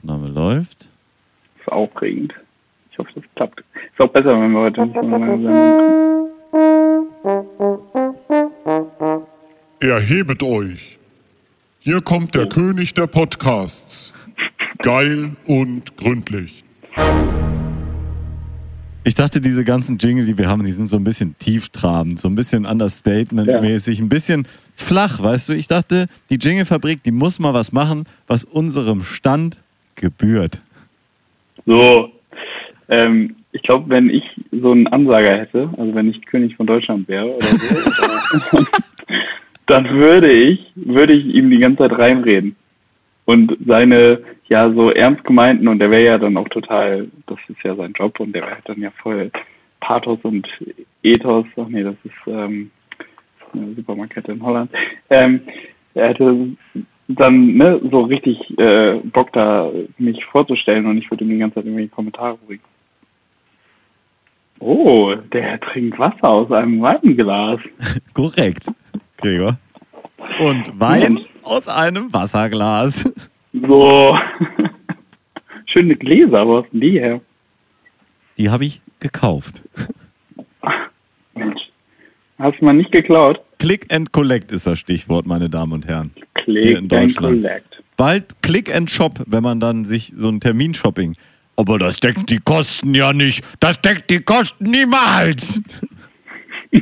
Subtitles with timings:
[0.00, 0.88] Aufnahme läuft.
[1.58, 2.32] Das ist aufregend.
[2.90, 3.60] Ich hoffe, das klappt.
[3.60, 6.30] Ist auch besser, wenn wir heute nicht so Sendung
[9.80, 10.98] Erhebet euch.
[11.80, 14.14] Hier kommt der König der Podcasts.
[14.78, 16.64] Geil und gründlich.
[19.04, 22.28] Ich dachte, diese ganzen Jingle, die wir haben, die sind so ein bisschen tieftrabend, so
[22.28, 25.52] ein bisschen Understatement-mäßig, ein bisschen flach, weißt du?
[25.52, 29.58] Ich dachte, die Jingle-Fabrik, die muss mal was machen, was unserem Stand
[30.00, 30.60] gebührt.
[31.66, 32.10] So,
[32.88, 37.08] ähm, ich glaube, wenn ich so einen Ansager hätte, also wenn ich König von Deutschland
[37.08, 38.58] wäre oder so,
[39.66, 42.56] dann würde ich, würde ich ihm die ganze Zeit reinreden.
[43.24, 47.62] Und seine, ja, so ernst gemeinten, und der wäre ja dann auch total, das ist
[47.62, 49.30] ja sein Job, und der wäre dann ja voll
[49.80, 50.48] Pathos und
[51.02, 52.70] Ethos, ach nee, das ist ähm,
[53.52, 54.70] eine Supermarktkette in Holland.
[55.10, 55.40] Ähm,
[55.94, 56.48] er hätte
[57.16, 61.56] dann ne, so richtig äh, Bock da mich vorzustellen und ich würde ihm die ganze
[61.56, 62.62] Zeit irgendwelche Kommentare bringen.
[64.60, 67.58] Oh, der trinkt Wasser aus einem Weinglas.
[68.14, 68.70] Korrekt,
[69.16, 69.58] Gregor.
[70.38, 73.10] Und Wein aus einem Wasserglas.
[73.52, 74.16] So.
[75.66, 77.20] Schöne Gläser, wo hast denn die her?
[78.38, 79.64] Die habe ich gekauft.
[81.34, 81.60] Mensch.
[82.38, 83.40] Hast du mal nicht geklaut?
[83.60, 86.12] Click and Collect ist das Stichwort, meine Damen und Herren.
[86.16, 87.42] Hier Click in and Deutschland.
[87.42, 87.82] collect.
[87.98, 91.14] Bald Click and Shop, wenn man dann sich so ein Terminshopping.
[91.56, 93.44] Aber das deckt die Kosten ja nicht.
[93.60, 95.60] Das deckt die Kosten niemals.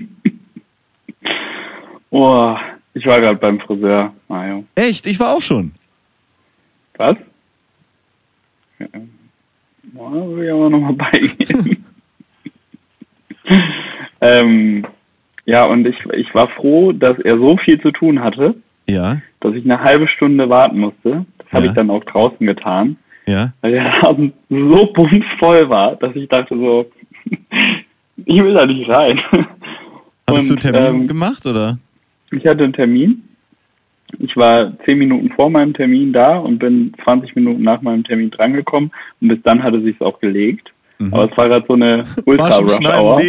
[2.11, 2.57] Oh,
[2.95, 4.15] ich war gerade beim Friseur.
[4.29, 4.65] Mario.
[4.75, 5.07] Echt?
[5.07, 5.73] Ich war auch schon.
[6.97, 7.19] Was?
[8.79, 9.01] Ja, ja,
[9.93, 11.85] will ich aber nochmal beigehen.
[14.23, 14.87] ähm,
[15.49, 18.55] ja, und ich, ich war froh, dass er so viel zu tun hatte,
[18.87, 21.25] Ja, dass ich eine halbe Stunde warten musste.
[21.39, 21.71] Das habe Ja.
[21.71, 22.97] ich dann auch draußen getan,
[23.27, 23.55] ja.
[23.63, 26.91] weil der Laden so bumsvoll war, dass ich dachte so,
[28.27, 29.21] ich will da nicht rein.
[30.29, 31.79] Hattest Und, du Termin ähm, gemacht oder?
[32.31, 33.23] Ich hatte einen Termin.
[34.19, 38.31] Ich war zehn Minuten vor meinem Termin da und bin 20 Minuten nach meinem Termin
[38.31, 38.91] drangekommen
[39.23, 40.73] und bis dann hatte sich auch gelegt.
[41.11, 43.21] Aber es war gerade so eine ultra rush hour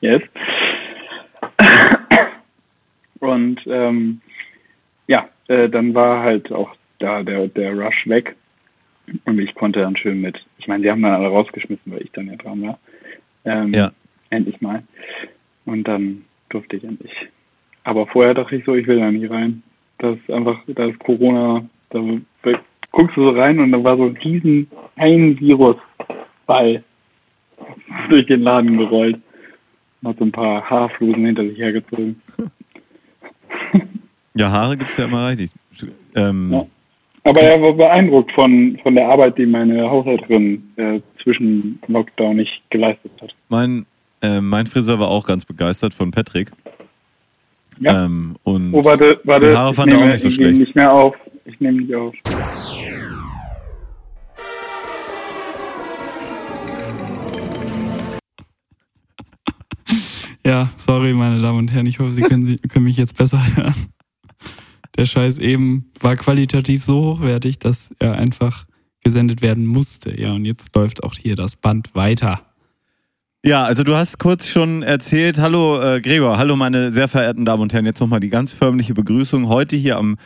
[0.00, 0.22] Yes.
[3.20, 4.20] Und ähm,
[5.06, 8.36] ja, äh, dann war halt auch da der, der Rush weg.
[9.24, 10.44] Und ich konnte dann schön mit.
[10.58, 12.78] Ich meine, sie haben dann alle rausgeschmissen, weil ich dann ja dran war.
[13.44, 13.90] Ähm, Ja.
[14.30, 14.82] Endlich mal.
[15.64, 17.12] Und dann durfte ich endlich.
[17.84, 19.62] Aber vorher dachte ich so, ich will da nicht rein.
[19.98, 22.00] Das ist einfach, da ist Corona, da
[22.92, 26.82] guckst du so rein und da war so ein riesen ein Virusball
[28.10, 29.20] durch den Laden gerollt.
[30.04, 32.20] Hat so ein paar Haarflusen hinter sich hergezogen.
[34.34, 35.50] Ja, Haare gibt es ja immer reichlich.
[36.14, 36.64] Ähm, Ja.
[37.24, 42.62] Aber er war beeindruckt von, von der Arbeit, die meine Haushälterin äh, zwischen Lockdown nicht
[42.70, 43.34] geleistet hat.
[43.48, 43.84] mein,
[44.22, 46.52] äh, mein Friseur war auch ganz begeistert von Patrick.
[47.80, 48.04] Ja.
[48.04, 49.50] Ähm, und Oh, warte, warte.
[49.50, 50.50] Die Haare ich fand er auch nicht so ich schlecht.
[50.52, 51.16] nehme nicht mehr auf.
[51.44, 52.14] Ich nehme nicht auf.
[60.48, 61.84] Ja, sorry, meine Damen und Herren.
[61.84, 63.74] Ich hoffe, Sie können, Sie können mich jetzt besser hören.
[64.96, 68.64] Der Scheiß eben war qualitativ so hochwertig, dass er einfach
[69.04, 70.18] gesendet werden musste.
[70.18, 72.40] Ja, und jetzt läuft auch hier das Band weiter.
[73.44, 77.64] Ja, also du hast kurz schon erzählt, hallo äh, Gregor, hallo meine sehr verehrten Damen
[77.64, 80.16] und Herren, jetzt nochmal die ganz förmliche Begrüßung heute hier am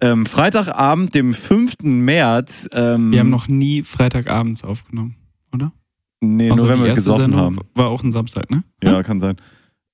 [0.00, 1.74] ähm, Freitagabend, dem 5.
[1.82, 2.68] März.
[2.72, 5.16] Ähm, Wir haben noch nie Freitagabends aufgenommen,
[5.52, 5.72] oder?
[6.20, 7.58] Nee, Außer nur wenn wir gesoffen Sendung haben.
[7.74, 8.62] War auch ein Samstag, ne?
[8.80, 9.36] Ja, kann sein.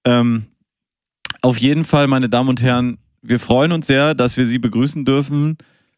[0.05, 0.47] Ähm,
[1.41, 5.05] auf jeden Fall, meine Damen und Herren, wir freuen uns sehr, dass wir Sie begrüßen
[5.05, 5.57] dürfen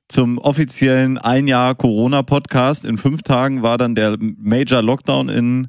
[0.09, 2.85] zum offiziellen ein Jahr Corona-Podcast.
[2.85, 5.69] In fünf Tagen war dann der Major Lockdown in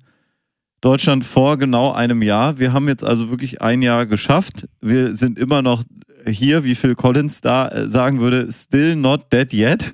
[0.82, 2.60] Deutschland vor genau einem Jahr.
[2.60, 4.68] Wir haben jetzt also wirklich ein Jahr geschafft.
[4.82, 5.84] Wir sind immer noch
[6.28, 9.94] hier, wie Phil Collins da äh, sagen würde, still not dead yet.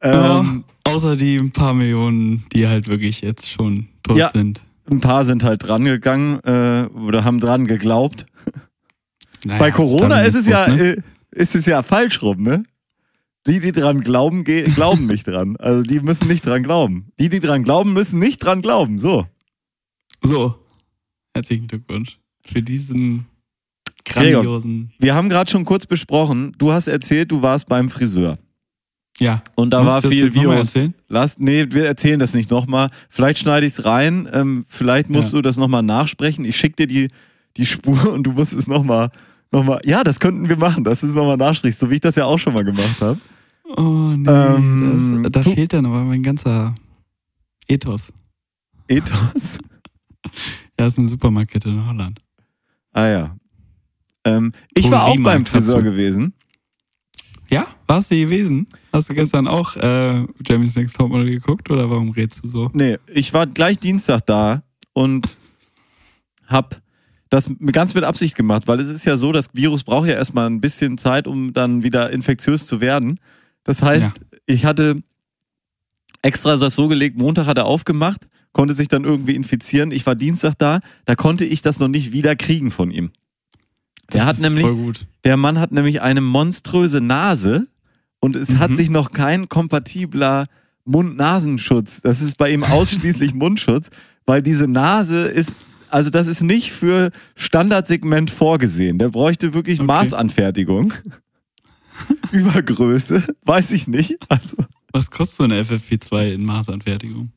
[0.00, 4.30] ähm, Außer die paar Millionen, die halt wirklich jetzt schon tot Ja.
[4.30, 4.60] sind.
[4.90, 8.26] ein paar sind halt dran gegangen äh, oder haben dran geglaubt.
[9.44, 11.04] Naja, Bei Corona ist es ja, Stalinismus, äh, ne?
[11.32, 12.62] ist es ja falsch rum, ne?
[13.46, 15.56] Die, die dran glauben, glauben nicht dran.
[15.56, 17.10] Also die müssen nicht dran glauben.
[17.18, 18.98] Die, die dran glauben, müssen nicht dran glauben.
[18.98, 19.26] So.
[20.22, 20.54] So,
[21.34, 23.26] herzlichen Glückwunsch für diesen
[24.04, 24.42] Gregor.
[24.42, 24.92] grandiosen.
[25.00, 28.38] Wir haben gerade schon kurz besprochen, du hast erzählt, du warst beim Friseur.
[29.22, 30.74] Ja, Und da war viel noch mal Virus.
[31.08, 32.90] Lass, nee, wir erzählen das nicht nochmal.
[33.08, 34.28] Vielleicht schneide ich es rein.
[34.32, 35.38] Ähm, vielleicht musst Ja.
[35.38, 36.44] du das nochmal nachsprechen.
[36.44, 37.08] Ich schicke dir die,
[37.56, 39.10] die Spur und du musst es nochmal
[39.54, 42.16] nochmal, ja, das könnten wir machen, dass du es nochmal nachschriebst, so wie ich das
[42.16, 43.18] ja auch schon mal gemacht habe.
[43.76, 46.74] Oh nee, Ähm, das, da fehlt dann aber mein ganzer
[47.68, 48.12] Ethos.
[48.88, 49.58] Ethos.
[50.78, 52.20] Ja, ist eine Supermarktkette in Holland.
[52.92, 53.36] Ah ja.
[54.24, 56.32] Ähm, ich war auch beim Friseur gewesen.
[57.52, 58.66] Ja, warst du gewesen?
[58.92, 62.70] Hast du gestern auch äh, Jamie's Next Topmodel geguckt oder warum redest du so?
[62.72, 64.62] Nee, ich war gleich Dienstag da
[64.92, 65.36] und
[66.46, 66.80] hab
[67.28, 70.48] das ganz mit Absicht gemacht, weil es ist ja so, das Virus braucht ja erstmal
[70.48, 73.20] ein bisschen Zeit, um dann wieder infektiös zu werden.
[73.64, 74.12] Das heißt,
[74.46, 75.02] ich hatte
[76.22, 79.92] extra das so gelegt, Montag hat er aufgemacht, konnte sich dann irgendwie infizieren.
[79.92, 83.10] Ich war Dienstag da, da konnte ich das noch nicht wieder kriegen von ihm.
[84.12, 85.06] Der Das hat nämlich, Voll gut.
[85.24, 87.66] der Mann hat nämlich eine monströse Nase
[88.20, 88.76] und es hat Mhm.
[88.76, 90.46] sich noch kein kompatibler
[90.84, 92.00] Mund-Nasenschutz.
[92.02, 93.90] Das ist bei ihm ausschließlich Mundschutz,
[94.26, 95.56] weil diese Nase ist,
[95.88, 98.98] also das ist nicht für Standardsegment vorgesehen.
[98.98, 99.86] Der bräuchte wirklich Okay.
[99.86, 100.92] Maßanfertigung.
[102.32, 104.16] Übergröße, weiß ich nicht.
[104.28, 104.56] Also,
[104.92, 107.30] Was kostet so eine FFP2 in Maßanfertigung?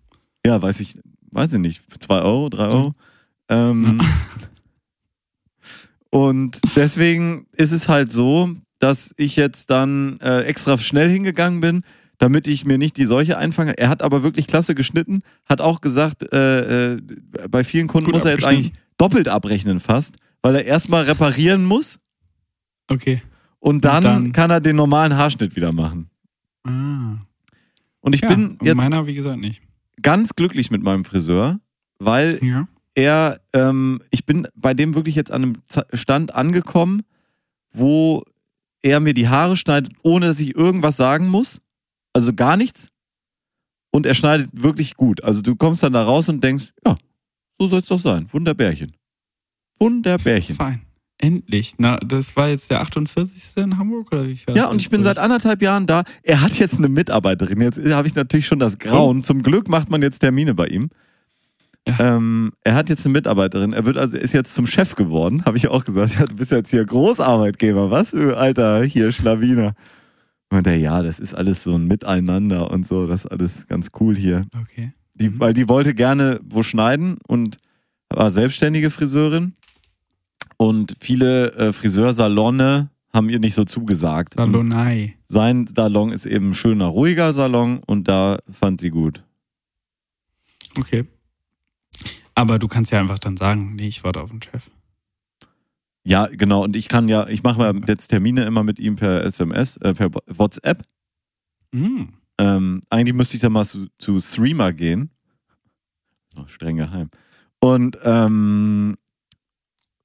[0.46, 0.98] ja, weiß ich,
[1.32, 1.82] weiß ich nicht.
[2.02, 2.94] Zwei Euro, drei Euro.
[3.50, 4.02] Ähm,
[6.16, 11.82] und deswegen ist es halt so, dass ich jetzt dann äh, extra schnell hingegangen bin,
[12.18, 13.78] damit ich mir nicht die Seuche einfange.
[13.78, 17.02] Er hat aber wirklich klasse geschnitten, hat auch gesagt, äh, äh,
[17.50, 21.66] bei vielen Kunden Gut muss er jetzt eigentlich doppelt abrechnen fast, weil er erstmal reparieren
[21.66, 22.00] muss
[22.88, 23.22] Okay.
[23.60, 26.10] und dann, dann- kann er den normalen Haarschnitt wieder machen.
[26.64, 27.18] Ah.
[28.00, 29.62] Und ich ja, bin und jetzt meiner, wie gesagt, nicht.
[30.02, 31.60] ganz glücklich mit meinem Friseur,
[32.00, 32.68] weil Ja.
[32.96, 35.56] Er, ähm, ich bin bei dem wirklich jetzt an einem
[35.94, 37.04] Stand angekommen,
[37.72, 38.24] wo
[38.82, 41.62] er mir die Haare schneidet, ohne dass ich irgendwas sagen muss.
[42.14, 42.90] Also gar nichts.
[43.92, 45.24] Und er schneidet wirklich gut.
[45.24, 46.98] Also du kommst dann da raus und denkst, ja,
[47.58, 48.28] so soll es doch sein.
[48.32, 48.94] Wunderbärchen.
[49.80, 50.56] Wunderbärchen.
[50.56, 50.82] Fein.
[51.18, 51.76] Endlich.
[51.78, 53.64] Na, das war jetzt der 48.
[53.64, 54.56] in Hamburg oder wie viel?
[54.56, 56.04] Ja, und ich bin seit anderthalb Jahren da.
[56.24, 57.62] Er hat jetzt eine Mitarbeiterin.
[57.62, 59.24] Jetzt habe ich natürlich schon das Grauen.
[59.24, 60.90] Zum Glück macht man jetzt Termine bei ihm.
[61.88, 62.16] Ja.
[62.18, 63.74] Ähm, er hat jetzt eine Mitarbeiterin.
[63.74, 65.46] Er wird also ist jetzt zum Chef geworden.
[65.46, 66.16] Habe ich auch gesagt.
[66.20, 67.92] Ja, du bist jetzt hier Großarbeitgeber.
[67.92, 69.74] Was, alter hier Schlawiner?
[70.50, 73.06] Und er, ja, das ist alles so ein Miteinander und so.
[73.08, 74.46] Das ist alles ganz cool hier.
[74.60, 74.94] Okay.
[75.14, 75.40] Die, Mhm.
[75.40, 77.58] weil die wollte gerne wo schneiden und
[78.10, 79.54] war selbstständige Friseurin.
[80.58, 84.38] Und viele äh, Friseursalone haben ihr nicht so zugesagt.
[84.38, 85.16] Und Salonei.
[85.26, 89.24] sein Salon ist eben ein schöner, ruhiger Salon und da fand sie gut.
[90.78, 91.06] Okay.
[92.36, 94.70] Aber du kannst ja einfach dann sagen, nee, ich warte auf den Chef.
[96.04, 96.64] Ja, genau.
[96.64, 99.94] Und ich kann ja, ich mache mal jetzt Termine immer mit ihm per SMS, äh,
[99.94, 100.86] per WhatsApp.
[101.74, 102.10] Hm.
[102.38, 105.10] Ähm, eigentlich müsste ich da mal zu, zu Streamer gehen.
[106.38, 107.10] Oh, streng geheim.
[107.60, 108.98] Und ähm,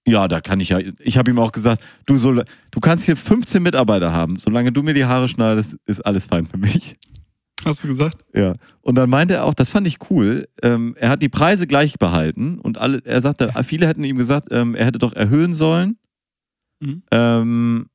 [0.07, 3.17] ja, da kann ich ja, ich habe ihm auch gesagt, du, so, du kannst hier
[3.17, 4.39] 15 Mitarbeiter haben.
[4.39, 6.97] Solange du mir die Haare schneidest, ist alles fein für mich.
[7.65, 8.25] Hast du gesagt?
[8.35, 8.55] Ja.
[8.81, 10.49] Und dann meinte er auch, das fand ich cool.
[10.63, 14.49] Ähm, er hat die Preise gleich behalten und alle, er sagte, viele hätten ihm gesagt,
[14.51, 15.99] ähm, er hätte doch erhöhen sollen.
[16.81, 17.03] Mhm.
[17.11, 17.87] Ähm,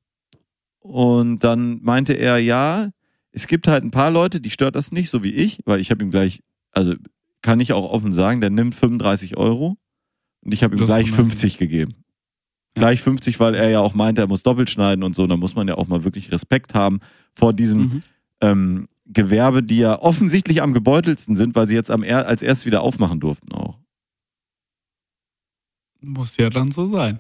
[0.80, 2.90] und dann meinte er, ja,
[3.32, 5.90] es gibt halt ein paar Leute, die stört das nicht, so wie ich, weil ich
[5.92, 6.42] habe ihm gleich,
[6.72, 6.94] also
[7.42, 9.78] kann ich auch offen sagen, der nimmt 35 Euro
[10.44, 11.26] und ich habe ihm Das gleich immerhin.
[11.30, 11.94] 50 gegeben.
[12.78, 12.82] Ja.
[12.82, 15.26] Gleich 50, weil er ja auch meinte, er muss doppelt schneiden und so.
[15.28, 17.00] Da muss man ja auch mal wirklich Respekt haben
[17.34, 18.04] vor diesem Mhm.
[18.42, 22.66] ähm, Gewerbe, die ja offensichtlich am gebeutelsten sind, weil sie jetzt am er als erst
[22.66, 23.80] wieder aufmachen durften auch.
[26.02, 27.20] Muss ja dann so sein.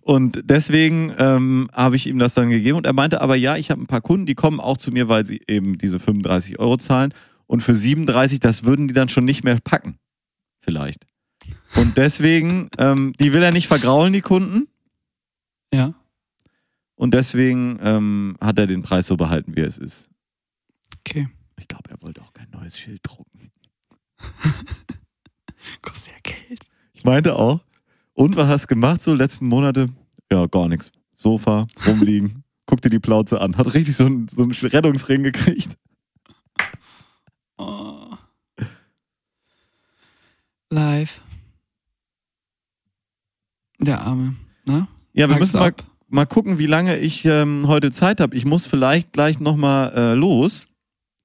[0.00, 3.70] Und deswegen ähm, habe ich ihm das dann gegeben und er meinte aber, ja, ich
[3.70, 6.76] habe ein paar Kunden, die kommen auch zu mir, weil sie eben diese 35 Euro
[6.78, 7.12] zahlen
[7.46, 9.98] und für 37, das würden die dann schon nicht mehr packen.
[10.60, 11.06] Vielleicht.
[11.76, 14.68] Und deswegen, ähm, die will er nicht vergraulen, die Kunden.
[15.72, 15.94] Ja.
[16.94, 20.08] Und deswegen ähm, hat er den Preis so behalten, wie er es ist.
[21.00, 21.28] Okay.
[21.58, 23.50] Ich glaube, er wollte auch kein neues Schild drucken.
[25.82, 26.68] Kostet ja Geld.
[26.92, 27.64] Ich meinte auch.
[28.12, 29.88] Und was hast du gemacht so letzten Monate?
[30.30, 30.92] Ja, gar nichts.
[31.16, 33.56] Sofa, rumliegen, guck dir die Plauze an.
[33.56, 35.76] Hat richtig so einen, so einen Rettungsring gekriegt.
[37.56, 38.16] Oh.
[40.70, 41.20] Live.
[43.78, 44.36] Der Arme.
[44.64, 44.88] Na?
[45.12, 45.74] Ja, wir müssen mal,
[46.08, 48.36] mal gucken, wie lange ich ähm, heute Zeit habe.
[48.36, 50.66] Ich muss vielleicht gleich nochmal äh, los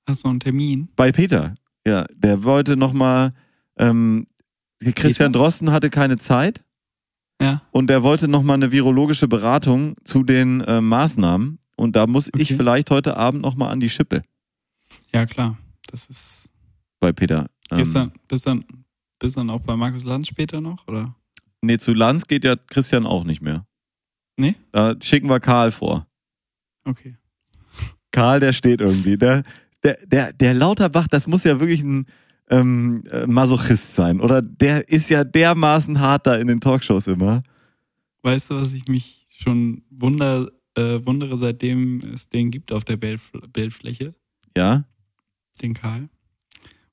[0.10, 0.90] Hast du einen Termin?
[0.96, 1.56] bei Peter.
[1.88, 3.34] Ja, der wollte nochmal,
[3.78, 4.26] ähm,
[4.96, 6.62] Christian Drosten hatte keine Zeit
[7.42, 7.62] Ja.
[7.72, 11.60] und der wollte nochmal eine virologische Beratung zu den äh, Maßnahmen.
[11.78, 12.56] Und da muss ich Okay.
[12.58, 14.22] vielleicht heute Abend nochmal an die Schippe
[15.14, 15.58] Ja, klar.
[15.92, 16.50] Das ist.
[17.00, 17.50] bei Peter.
[17.72, 18.66] Ähm, Gehst dann, bist dann,
[19.20, 20.88] bist dann auch bei Markus Lanz später noch?
[20.88, 21.16] Oder?
[21.62, 23.66] Nee, zu Lanz geht ja Christian auch nicht mehr.
[24.38, 24.56] Nee?
[24.72, 26.08] Da schicken wir Karl vor.
[26.86, 27.16] Okay.
[28.12, 29.18] Karl, der steht irgendwie.
[29.18, 29.44] Der,
[29.84, 32.06] der, der, der Lauterbach, das muss ja wirklich ein
[32.50, 34.20] ähm, äh, Masochist sein.
[34.20, 37.44] Oder der ist ja dermaßen hart da in den Talkshows immer.
[38.22, 42.98] Weißt du, was ich mich schon wunder, äh, wundere, seitdem es den gibt auf der
[42.98, 44.14] Bildfl Bildfläche?
[44.58, 44.84] Ja.
[45.62, 46.10] Den Karl.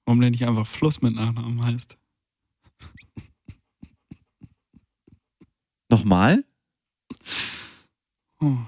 [0.04, 1.98] Warum der nicht einfach Fluss mit Nachnamen heißt?
[5.88, 6.44] Nochmal?
[8.40, 8.58] Oh.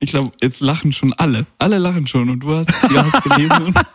[0.00, 1.46] Ich glaube, jetzt lachen schon alle.
[1.58, 3.66] Alle lachen schon und du hast, du hast gelesen.
[3.66, 3.76] und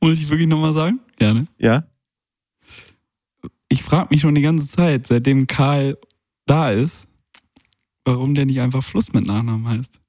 [0.00, 1.00] Muss ich wirklich nochmal sagen?
[1.18, 1.46] Ja, ne?
[1.58, 1.84] Ja.
[3.68, 5.98] Ich frage mich schon die ganze Zeit, seitdem Karl
[6.46, 7.06] da ist,
[8.04, 10.00] warum der nicht einfach Fluss mit Nachnamen heißt.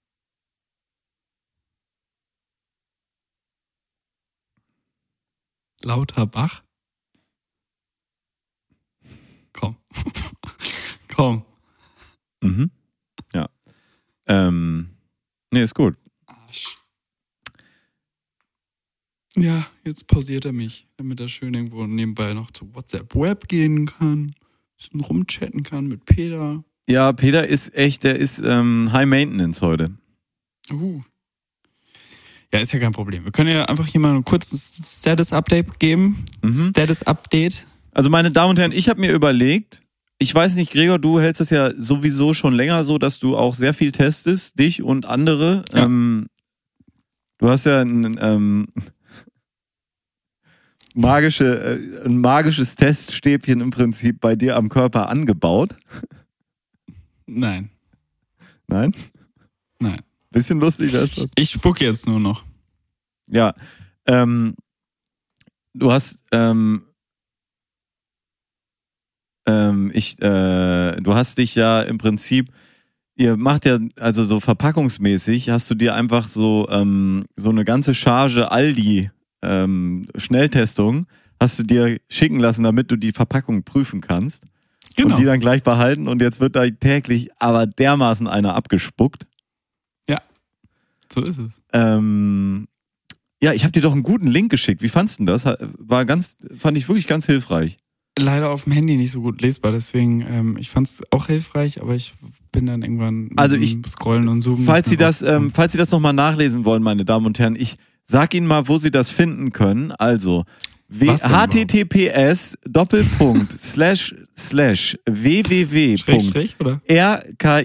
[5.84, 6.64] Lauterbach?
[9.54, 9.76] Komm.
[11.08, 11.46] Komm.
[12.42, 12.72] Mhm.
[14.32, 14.88] Ähm,
[15.52, 15.96] nee, ist gut.
[16.26, 16.78] Arsch.
[19.36, 23.88] Ja, jetzt pausiert er mich, damit er schön irgendwo nebenbei noch zu WhatsApp Web gehen
[23.88, 24.34] kann,
[24.78, 26.64] bisschen rumchatten kann mit Peter.
[26.88, 29.92] Ja, Peter ist echt, der ist ähm, High Maintenance heute.
[30.72, 31.02] Uh.
[32.54, 33.26] Ja, ist ja kein Problem.
[33.26, 36.24] Wir können ja einfach hier mal ein kurzes Status-Update geben.
[36.42, 36.70] Mhm.
[36.70, 37.66] Status-Update.
[37.92, 39.82] Also meine Damen und Herren, ich habe mir überlegt,
[40.22, 43.56] ich weiß nicht, Gregor, du hältst es ja sowieso schon länger so, dass du auch
[43.56, 45.66] sehr viel testest, dich und andere.
[45.74, 45.86] Ja.
[45.86, 46.28] Ähm,
[47.40, 48.68] du hast ja ein, ähm,
[50.94, 55.80] magische, äh, ein magisches Teststäbchen im Prinzip bei dir am Körper angebaut.
[57.26, 57.72] Nein,
[58.68, 58.94] Nein?
[59.80, 60.02] nein.
[60.30, 61.32] Bisschen lustig das schon.
[61.36, 62.46] Ich spuck jetzt nur noch.
[63.28, 63.56] Ja.
[64.06, 64.56] Ähm,
[65.74, 66.84] du hast, ähm,
[69.52, 72.52] ähm, ich, äh, du hast dich ja im Prinzip,
[73.16, 77.94] ihr macht ja, also so verpackungsmäßig, hast du dir einfach so, ähm, so eine ganze
[77.94, 81.08] Charge Aldi ähm, Schnelltestung,
[81.40, 84.44] hast du dir schicken lassen, damit du die Verpackung prüfen kannst.
[84.98, 85.16] Genau.
[85.16, 89.26] Und die dann gleich behalten und jetzt wird da täglich aber dermaßen einer abgespuckt.
[91.14, 91.62] So ist es.
[91.74, 92.68] Ähm,
[93.42, 94.82] ja, ich habe dir doch einen guten Link geschickt.
[94.82, 95.46] Wie fandst du denn das?
[95.78, 97.78] War ganz, fand ich wirklich ganz hilfreich.
[98.20, 101.82] Leider auf dem Handy nicht so gut lesbar, deswegen, ähm, ich fand es auch hilfreich,
[101.82, 102.14] aber ich
[102.52, 104.66] bin dann irgendwann Also ich- Scrollen und Zoomen.
[104.66, 107.78] Falls Sie das, ähm, falls Sie das nochmal nachlesen wollen, meine Damen und Herren, ich
[108.06, 109.92] sag Ihnen mal, wo Sie das finden können.
[109.94, 110.44] Also
[110.94, 115.98] https Doppelpunkt slash slash www.
[115.98, 116.82] Schrägstrich, oder?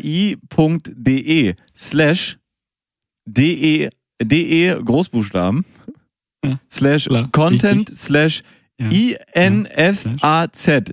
[0.06, 2.38] rki.de slash
[3.24, 3.88] de
[4.22, 5.64] de Großbuchstaben
[6.70, 8.42] slash content slash
[8.78, 8.88] Ja.
[8.88, 10.06] infaz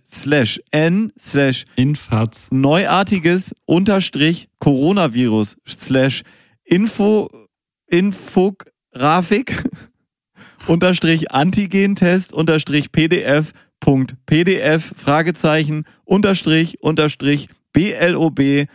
[0.06, 2.48] slash n slash Infaz.
[2.50, 6.24] neuartiges unterstrich Coronavirus slash
[6.64, 7.28] Info
[7.88, 9.64] Infografik
[10.68, 18.68] unterstrich Antigentest unterstrich PDF Punkt PDF Fragezeichen unterstrich unterstrich BLOB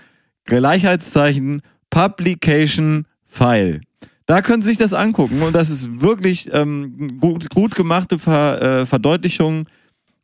[0.45, 3.81] Gleichheitszeichen Publication File.
[4.29, 8.61] Da können Sie sich das angucken und das ist wirklich ähm, gut, gut gemachte Ver,
[8.83, 9.67] äh, Verdeutlichung,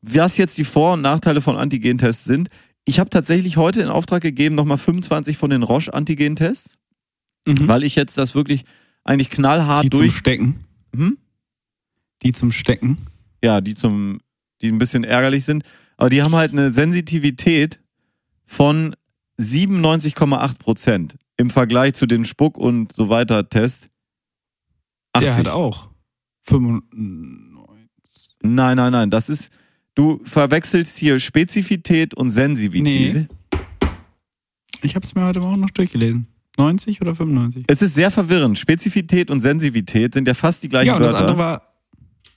[0.03, 2.49] was jetzt die Vor- und Nachteile von Antigentests sind.
[2.85, 6.77] Ich habe tatsächlich heute in Auftrag gegeben, nochmal 25 von den Roche-Antigen-Tests,
[7.47, 7.67] Mhm.
[7.67, 8.65] weil ich jetzt das wirklich
[9.05, 10.15] eigentlich knallhart Die zum durch.
[10.15, 10.65] Stecken.
[10.95, 11.17] Hm?
[12.23, 12.99] Die zum Stecken.
[13.43, 14.21] Ja, die zum,
[14.61, 15.65] die ein bisschen ärgerlich sind.
[15.97, 17.81] Aber die haben halt eine Sensitivität
[18.45, 18.95] von
[19.41, 23.89] 97,8 Prozent im Vergleich zu den Spuck- und so weiter Tests.
[25.21, 25.47] Der 80.
[25.47, 25.91] hat auch
[26.43, 28.37] 95.
[28.43, 29.11] Nein, nein, nein.
[29.11, 29.51] Das ist,
[29.95, 33.15] du verwechselst hier Spezifität und Sensitivität.
[33.15, 33.61] Nee.
[34.83, 36.27] Ich habe es mir heute Morgen noch durchgelesen.
[36.59, 37.65] 90 oder 95?
[37.67, 38.59] Es ist sehr verwirrend.
[38.59, 41.25] Spezifität und Sensitivität sind ja fast die gleichen Ja, und das Wörter.
[41.25, 41.75] andere war.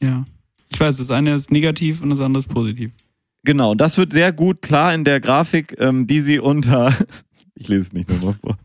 [0.02, 0.26] Ja.
[0.70, 2.92] Ich weiß, das eine ist negativ und das andere ist positiv.
[3.44, 6.94] Genau, und das wird sehr gut klar in der Grafik, ähm, die Sie unter.
[7.60, 8.56] Ich lese es nicht nochmal vor.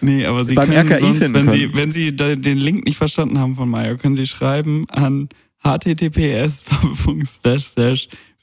[0.00, 1.48] Nee, aber Sie Beim können RKI sonst, wenn können.
[1.50, 5.28] Sie, wenn Sie da den Link nicht verstanden haben von Maya, können Sie schreiben an
[5.62, 6.66] https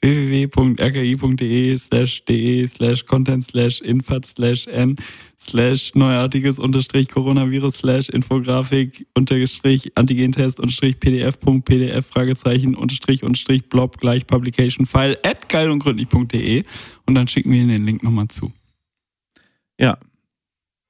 [0.00, 4.96] www.rki.de slash de slash content slash infat slash n
[5.38, 14.26] slash neuartiges unterstrich coronavirus slash infografik unterstrich antigentest unterstrich pdf.pdf Fragezeichen unterstrich unterstrich blob gleich
[14.26, 16.62] publication file at geil und gründlich.de
[17.06, 18.52] und dann schicken wir Ihnen den Link nochmal zu.
[19.80, 19.98] Ja.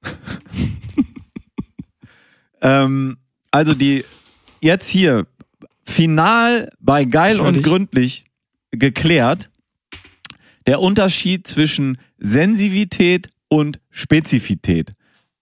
[2.61, 3.17] ähm,
[3.51, 4.05] also die
[4.61, 5.27] jetzt hier
[5.85, 8.25] final bei geil und gründlich
[8.71, 9.49] geklärt.
[10.67, 14.91] Der Unterschied zwischen Sensivität und Spezifität.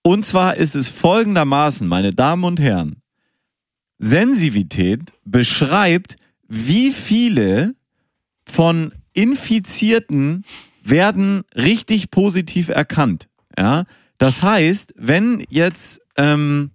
[0.04, 3.02] Und zwar ist es folgendermaßen, meine Damen und Herren.
[4.00, 7.74] Sensivität beschreibt, wie viele
[8.46, 10.46] von Infizierten
[10.84, 13.28] werden richtig positiv erkannt.
[13.58, 13.84] Ja,
[14.18, 16.72] das heißt, wenn jetzt ähm,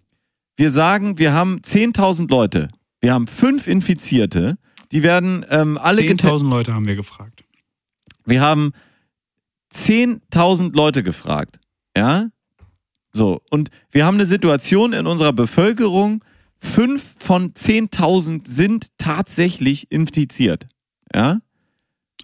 [0.57, 2.69] wir sagen, wir haben 10.000 Leute,
[3.01, 4.59] wir haben fünf Infizierte,
[4.93, 6.41] die werden ähm, alle getestet.
[6.41, 7.45] 10.000 Leute haben wir gefragt.
[8.25, 8.73] Wir haben
[9.75, 11.59] 10.000 Leute gefragt.
[11.97, 12.29] Ja?
[13.13, 13.41] So.
[13.51, 16.23] Und wir haben eine Situation in unserer Bevölkerung,
[16.59, 20.67] fünf von 10.000 sind tatsächlich infiziert.
[21.15, 21.41] Ja?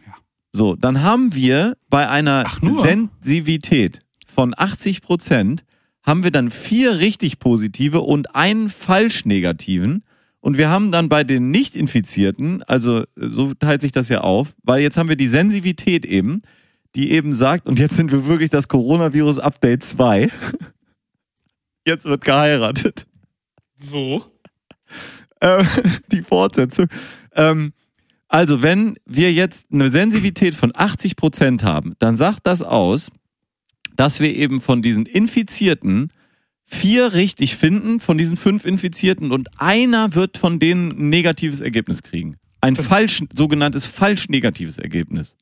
[0.07, 0.15] Ja.
[0.53, 2.45] So, dann haben wir bei einer?
[2.61, 4.03] Sensivität
[4.39, 5.65] von 80 Prozent
[6.05, 10.05] haben wir dann vier richtig positive und einen falsch negativen.
[10.39, 14.81] Und wir haben dann bei den Nicht-Infizierten, also so teilt sich das ja auf, weil
[14.81, 16.43] jetzt haben wir die Sensivität eben,
[16.95, 20.31] die eben sagt, und jetzt sind wir wirklich das Coronavirus Update 2.
[21.85, 23.07] Jetzt wird geheiratet.
[23.77, 24.23] So.
[25.41, 25.67] Ähm,
[26.13, 26.87] die Fortsetzung.
[27.35, 27.73] Ähm,
[28.29, 33.09] also, wenn wir jetzt eine Sensivität von 80 Prozent haben, dann sagt das aus,
[33.99, 36.13] dass wir eben von diesen Infizierten
[36.63, 42.03] vier richtig finden, von diesen fünf Infizierten, und einer wird von denen ein negatives Ergebnis
[42.03, 42.37] kriegen.
[42.61, 45.37] Ein falsch, sogenanntes falsch negatives Ergebnis.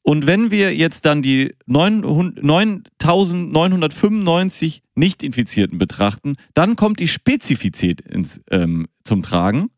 [0.00, 8.40] Und wenn wir jetzt dann die 900 9995 Nicht-Infizierten betrachten, dann kommt die Spezifität ins,
[8.50, 9.68] ähm, zum Tragen.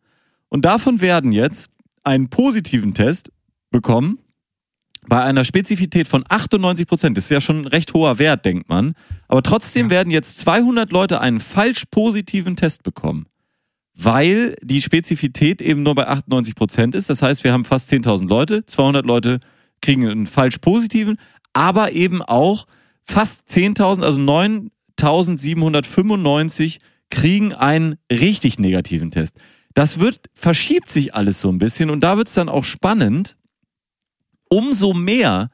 [0.49, 1.71] Und davon werden jetzt
[2.05, 3.33] einen positiven Test
[3.71, 4.21] bekommen
[5.09, 7.17] bei einer Spezifität von 98 Prozent.
[7.17, 8.95] Das ist ja schon ein recht hoher Wert, denkt man.
[9.29, 13.27] Aber trotzdem werden jetzt 200 Leute einen falsch positiven Test bekommen.
[13.95, 17.09] Weil die Spezifität eben nur bei 98 Prozent ist.
[17.09, 19.39] Das heißt, wir haben fast 10.000 Leute, 200 Leute
[19.81, 21.17] kriegen einen falsch positiven,
[21.53, 22.67] aber eben auch
[23.03, 26.79] fast 10.000, also 9.795
[27.11, 29.37] kriegen einen richtig negativen Test.
[29.75, 33.37] Das wird, verschiebt sich alles so ein bisschen und da wird es dann auch spannend,
[34.49, 35.51] umso mehr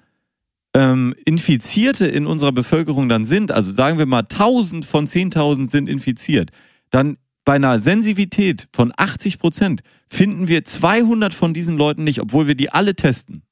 [0.75, 5.89] ähm, Infizierte in unserer Bevölkerung dann sind, also sagen wir mal 1000 von 10.000 sind
[5.89, 6.51] infiziert,
[6.91, 12.47] dann bei einer Sensivität von 80 Prozent finden wir 200 von diesen Leuten nicht, obwohl
[12.47, 13.43] wir die alle testen.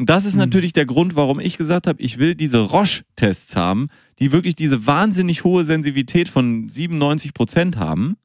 [0.00, 0.40] Und das ist Mhm.
[0.40, 4.86] natürlich der Grund, warum ich gesagt habe, ich will diese Roche-Tests haben, die wirklich diese
[4.86, 8.16] wahnsinnig hohe Sensitivität von 97 Prozent haben,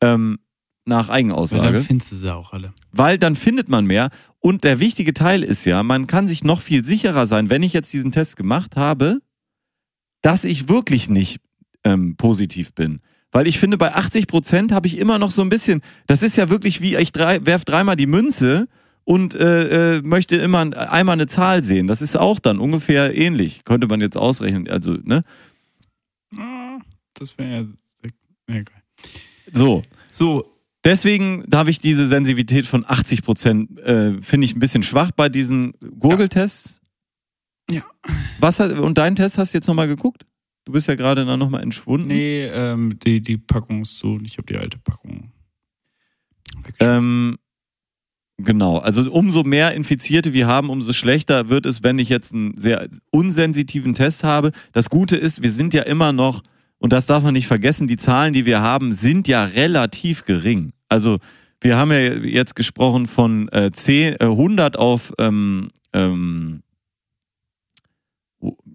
[0.00, 0.38] ähm,
[0.86, 2.74] nach Weil Eigenaussage dann findest du sie auch alle.
[2.92, 4.10] weil dann findet man mehr.
[4.46, 7.72] Und der wichtige Teil ist ja, man kann sich noch viel sicherer sein, wenn ich
[7.72, 9.20] jetzt diesen Test gemacht habe,
[10.20, 11.40] dass ich wirklich nicht
[11.82, 13.00] ähm, positiv bin.
[13.32, 16.36] Weil ich finde, bei 80 Prozent habe ich immer noch so ein bisschen, das ist
[16.36, 18.68] ja wirklich wie, ich drei, werf dreimal die Münze
[19.04, 20.58] und äh, äh, möchte immer
[20.90, 21.86] einmal eine Zahl sehen.
[21.86, 23.64] Das ist auch dann ungefähr ähnlich.
[23.64, 24.68] Könnte man jetzt ausrechnen.
[24.68, 25.22] Also, ne?
[26.36, 26.80] Ah,
[27.14, 27.66] Das wäre
[28.02, 28.54] ja.
[28.54, 28.82] egal.
[29.54, 29.82] So.
[30.10, 30.53] So,
[30.84, 35.28] Deswegen habe ich diese Sensitivität von 80 Prozent, äh, finde ich ein bisschen schwach bei
[35.30, 36.82] diesen Gurgeltests.
[37.70, 37.82] Ja.
[38.38, 40.26] Was hat, und deinen Test hast du jetzt nochmal geguckt?
[40.66, 42.08] Du bist ja gerade dann nochmal entschwunden.
[42.08, 44.18] nee, ähm, die, die Packung ist zu.
[44.24, 45.32] Ich habe die alte Packung.
[46.80, 47.36] Ähm,
[48.36, 52.56] genau, also umso mehr Infizierte wir haben, umso schlechter wird es, wenn ich jetzt einen
[52.56, 54.52] sehr unsensitiven Test habe.
[54.72, 56.42] Das Gute ist, wir sind ja immer noch,
[56.78, 60.73] und das darf man nicht vergessen, die Zahlen, die wir haben, sind ja relativ gering.
[60.94, 61.18] Also
[61.60, 66.62] wir haben ja jetzt gesprochen von äh, 10, äh, 100 auf ähm, ähm,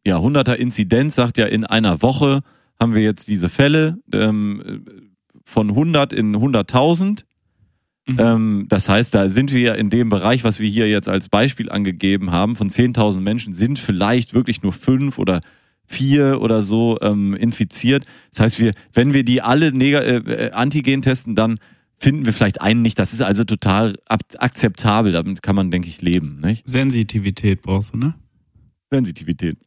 [0.05, 2.41] ja, 100er Inzidenz, sagt ja in einer Woche
[2.79, 4.86] haben wir jetzt diese Fälle ähm,
[5.45, 7.23] von 100 in 100.000.
[8.08, 8.17] Mhm.
[8.19, 11.29] Ähm, das heißt, da sind wir ja in dem Bereich, was wir hier jetzt als
[11.29, 15.39] Beispiel angegeben haben, von 10.000 Menschen sind vielleicht wirklich nur fünf oder
[15.86, 18.05] vier oder so ähm, infiziert.
[18.32, 21.60] Das heißt, wir, wenn wir die alle neg- äh, Antigen testen, dann
[22.00, 22.98] finden wir vielleicht einen nicht.
[23.00, 25.12] Das ist also total ab- akzeptabel.
[25.12, 26.40] Damit kann man, denke ich, leben.
[26.40, 26.68] Nicht?
[26.68, 28.16] Sensitivität brauchst du, ne?
[28.92, 29.58] Sensitivität.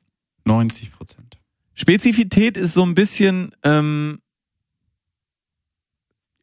[0.45, 1.38] 90 Prozent.
[1.75, 4.21] Spezifität ist so ein bisschen, ähm,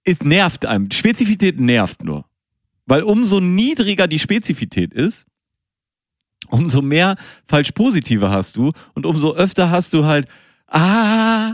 [0.03, 0.89] es nervt einem.
[0.91, 2.25] Spezifität nervt nur.
[2.85, 5.27] Weil umso niedriger die Spezifität ist,
[6.49, 10.27] umso mehr falsch positive hast du und umso öfter hast du halt,
[10.67, 11.53] ah,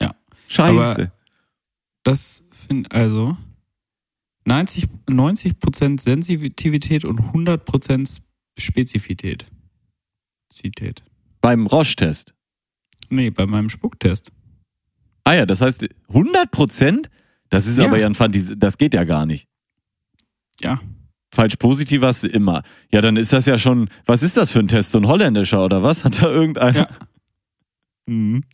[0.00, 0.14] Ja.
[0.48, 0.72] scheiße.
[0.78, 1.12] Aber-
[2.02, 3.36] Das finde also
[4.44, 8.20] 90, 90 Prozent Sensitivität und 100 Prozent
[8.58, 9.46] Spezifität.
[10.50, 11.02] Zität.
[11.40, 12.34] Beim Roche-Test.
[13.08, 14.32] Nee, bei meinem Spucktest.
[15.24, 17.10] Ah ja, das heißt 100 Prozent?
[17.50, 17.86] Das ist Ja.
[17.86, 19.48] aber ja ein Fantasie, das geht ja gar nicht.
[20.60, 20.80] Ja.
[21.34, 22.62] falsch positiv hast du immer.
[22.90, 24.92] Ja, dann ist das ja schon, was ist das für ein Test?
[24.92, 26.02] So ein holländischer oder was?
[26.04, 26.76] Hat da irgendeiner?
[26.78, 26.88] Ja.
[28.08, 28.44] Mhm.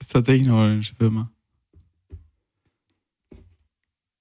[0.00, 1.30] Ist tatsächlich eine holländische Firma.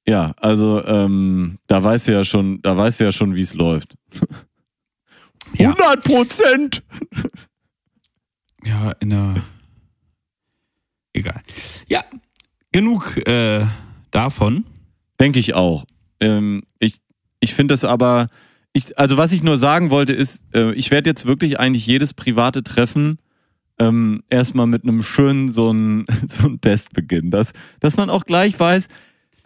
[0.07, 3.53] Ja, also ähm, da weißt du ja schon, da weißt du ja schon, wie es
[3.53, 3.95] läuft.
[5.57, 5.69] Ja.
[5.69, 6.83] 100 Prozent!
[8.65, 9.35] Ja, in der.
[11.13, 11.41] Egal.
[11.87, 12.03] Ja,
[12.73, 13.65] genug äh,
[14.11, 14.65] davon.
[15.17, 15.85] Denke ich auch.
[16.19, 16.97] Ähm, ich
[17.39, 18.27] ich finde es aber,
[18.73, 22.13] ich, also was ich nur sagen wollte ist, äh, ich werde jetzt wirklich eigentlich jedes
[22.13, 23.19] private Treffen
[23.79, 28.59] ähm, erstmal mit einem schönen so einen so Test beginnen, dass, dass man auch gleich
[28.59, 28.87] weiß,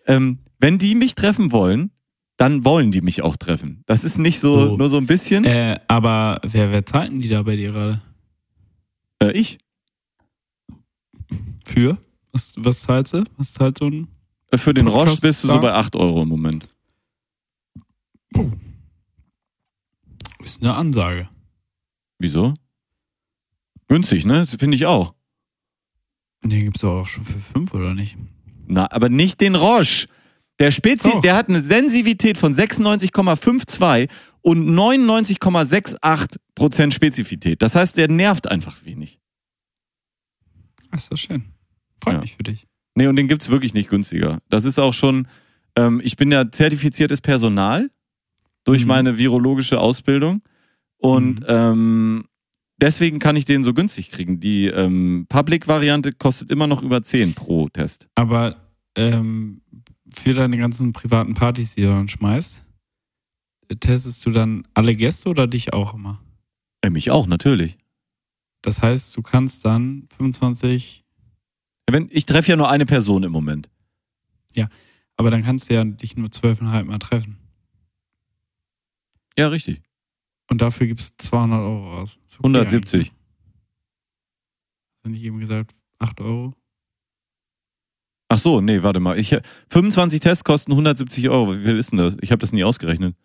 [0.07, 1.91] ähm, wenn die mich treffen wollen,
[2.37, 3.83] dann wollen die mich auch treffen.
[3.85, 4.77] Das ist nicht so Oh.
[4.77, 5.43] nur so ein bisschen.
[5.45, 8.01] Äh, aber wer, wer zahlt denn die da bei dir gerade?
[9.21, 9.57] Äh, ich.
[11.65, 11.97] Für?
[12.31, 13.23] Was, was zahlst du?
[13.37, 14.07] Was zahlt so ein.
[14.51, 16.67] Äh, Für den Podcast Roche bist du so bei 8 Euro im Moment.
[20.43, 21.29] Ist eine Ansage.
[22.19, 22.53] Wieso?
[23.87, 24.39] Günstig, ne?
[24.39, 25.13] Das finde ich auch.
[26.43, 28.17] Den gibt's doch auch schon für fünf, oder nicht?
[28.67, 30.07] Na, aber nicht den Roche.
[30.59, 31.21] Der Spezi, Doch.
[31.21, 34.09] der hat eine Sensivität von 96,52
[34.41, 37.61] und 99,68% Spezifität.
[37.61, 39.19] Das heißt, der nervt einfach wenig.
[40.91, 41.43] Ach, ist das schön.
[42.03, 42.21] Freut Ja.
[42.21, 42.67] mich für dich.
[42.95, 44.39] Nee, und den gibt's wirklich nicht günstiger.
[44.49, 45.27] Das ist auch schon,
[45.77, 47.89] ähm, ich bin ja zertifiziertes Personal
[48.65, 48.87] durch Mhm.
[48.87, 50.41] meine virologische Ausbildung
[50.97, 51.45] und Mhm.
[51.47, 52.25] ähm,
[52.81, 54.39] deswegen kann ich den so günstig kriegen.
[54.41, 58.09] Die ähm, Public-Variante kostet immer noch über 10 pro Test.
[58.15, 59.61] Aber ähm,
[60.13, 62.63] für deine ganzen privaten Partys, die du dann schmeißt,
[63.79, 66.21] testest du dann alle Gäste oder dich auch immer?
[66.81, 67.77] Äh, mich auch, natürlich.
[68.61, 71.05] Das heißt, du kannst dann 25,
[71.89, 73.69] Wenn, ich treffe ja nur eine Person im Moment.
[75.15, 77.37] aber dann kannst du ja dich nur zwölfeinhalb Mal treffen.
[79.37, 79.81] Ja, richtig.
[80.49, 82.19] Und dafür gibst du 200 Euro aus.
[82.27, 82.99] Okay 170.
[82.99, 83.11] eigentlich.
[83.11, 86.53] Hast du nicht eben gesagt 8 Euro?
[88.29, 89.17] Ach so, nee, warte mal.
[89.17, 89.35] Ich,
[89.69, 91.57] 25 Tests kosten 170 Euro.
[91.57, 92.15] Wie viel ist denn das?
[92.21, 93.15] Ich habe das nie ausgerechnet.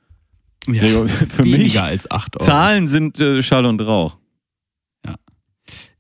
[0.67, 2.47] Gregor, Für weniger mich, als 8 Euro.
[2.47, 4.17] Zahlen sind äh, Schall und Rauch.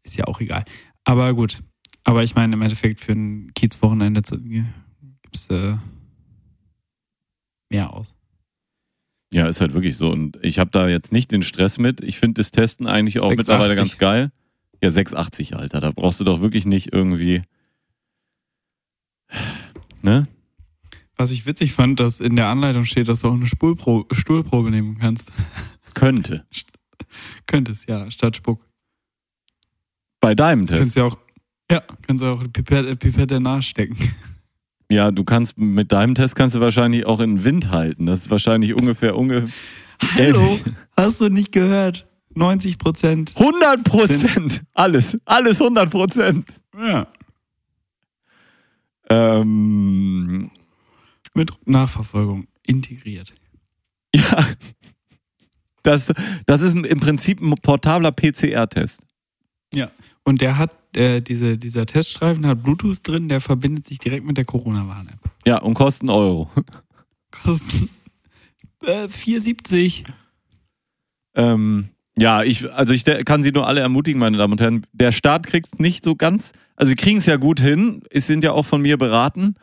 [0.05, 0.65] Ist ja auch egal.
[1.05, 1.63] Aber gut.
[2.05, 4.21] Aber ich meine, im Endeffekt für ein Kiez-Wochenende
[5.23, 5.77] gibst du äh,
[7.71, 8.15] mehr aus.
[9.33, 10.11] Ja, ist halt wirklich so.
[10.11, 12.03] Und ich habe da jetzt nicht den Stress mit.
[12.03, 13.37] Ich finde das Testen eigentlich auch 6,80.
[13.37, 14.31] mittlerweile ganz geil.
[14.83, 15.81] Ja, 6,80, Alter.
[15.81, 17.43] Da brauchst du doch wirklich nicht irgendwie.
[20.05, 20.29] Ne?
[21.17, 24.71] Was ich witzig fand, dass in der Anleitung steht, dass du auch eine Stuhlpro Stuhlprobe
[24.71, 25.33] nehmen kannst.
[25.95, 26.45] Könnte.
[27.47, 28.61] Könntest, ja, statt Spuck.
[30.21, 30.97] Bei deinem Kannst Test.
[30.97, 31.19] ja auch,
[31.71, 33.97] ja, kannst du auch die Pipette, Pipette nachstecken.
[34.91, 38.07] Ja, du kannst mit deinem Test kannst du wahrscheinlich auch in den Wind halten.
[38.07, 39.49] Das ist wahrscheinlich ungefähr unge
[40.17, 40.59] Hallo,
[40.97, 42.07] hast du nicht gehört?
[42.35, 43.33] 90 Prozent.
[43.39, 44.63] 100 Prozent.
[44.75, 45.17] Alles.
[45.25, 46.49] Alles 100 Prozent.
[46.77, 47.07] Ja.
[49.15, 50.51] Ähm,
[51.35, 53.35] Mit Nachverfolgung integriert.
[54.15, 54.47] ja.
[55.83, 56.13] Das,
[56.47, 59.07] das ist im Prinzip ein portabler PCR-Test.
[59.75, 59.91] Ja.
[60.23, 64.39] Und der hat, äh, diese, dieser Teststreifen hat Bluetooth drin, der verbindet sich direkt mit
[64.39, 65.19] der Corona-Warn-App.
[65.45, 66.51] Ja, und kostet einen Euro.
[67.31, 67.91] Kosten
[68.83, 70.05] äh, 4,70.
[71.35, 74.87] Ähm, ja, ich, also ich kann Sie nur alle ermutigen, meine Damen und Herren.
[74.93, 78.45] Der Staat kriegt nicht so ganz, also Sie kriegen es ja gut hin, es sind
[78.45, 79.55] ja auch von mir beraten,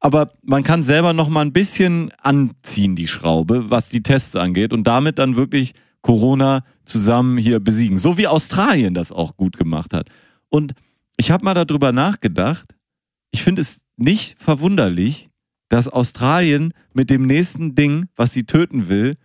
[0.00, 4.72] aber man kann selber noch mal ein bisschen anziehen, die Schraube, was die Tests angeht
[4.72, 7.98] und damit dann wirklich Corona zusammen hier besiegen.
[7.98, 10.08] So wie Australien das auch gut gemacht hat.
[10.48, 10.72] Und
[11.16, 12.74] ich habe mal darüber nachgedacht,
[13.32, 15.28] ich finde es nicht verwunderlich,
[15.68, 19.16] dass Australien mit dem nächsten Ding, was sie töten will,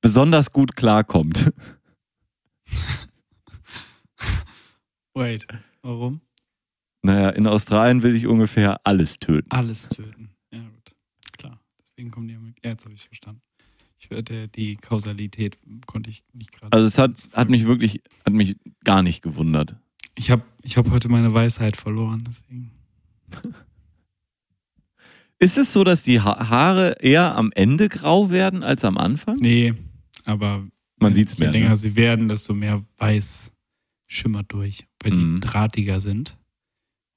[0.00, 1.52] besonders gut klarkommt.
[5.14, 5.46] Wait,
[5.82, 6.20] warum?
[7.02, 9.50] Naja, in Australien will ich ungefähr alles töten.
[9.50, 10.30] Alles töten.
[10.52, 10.94] Ja, gut.
[11.36, 11.60] Klar.
[11.80, 12.56] Deswegen kommen die ja mit.
[12.64, 13.42] Ja, jetzt habe ich es verstanden.
[13.98, 16.72] Ich, der, die Kausalität konnte ich nicht gerade.
[16.72, 19.76] Also es hat, hat mich wirklich, hat mich gar nicht gewundert.
[20.14, 22.70] Ich habe ich hab heute meine Weisheit verloren, deswegen.
[25.40, 29.36] Ist es so, dass die ha Haare eher am Ende grau werden als am Anfang?
[29.36, 29.74] Nee,
[30.24, 30.66] aber
[31.00, 31.52] Man sieht's je mehr.
[31.52, 31.76] länger Ne?
[31.76, 33.52] sie werden, desto mehr weiß
[34.06, 35.40] schimmert durch, weil die Mhm.
[35.40, 36.36] drahtiger sind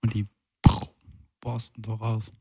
[0.02, 0.26] und die
[1.40, 2.34] borsten so raus.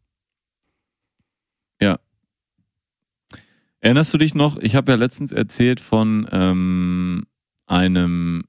[3.82, 4.58] Erinnerst du dich noch?
[4.58, 7.24] Ich habe ja letztens erzählt von ähm,
[7.66, 8.44] einem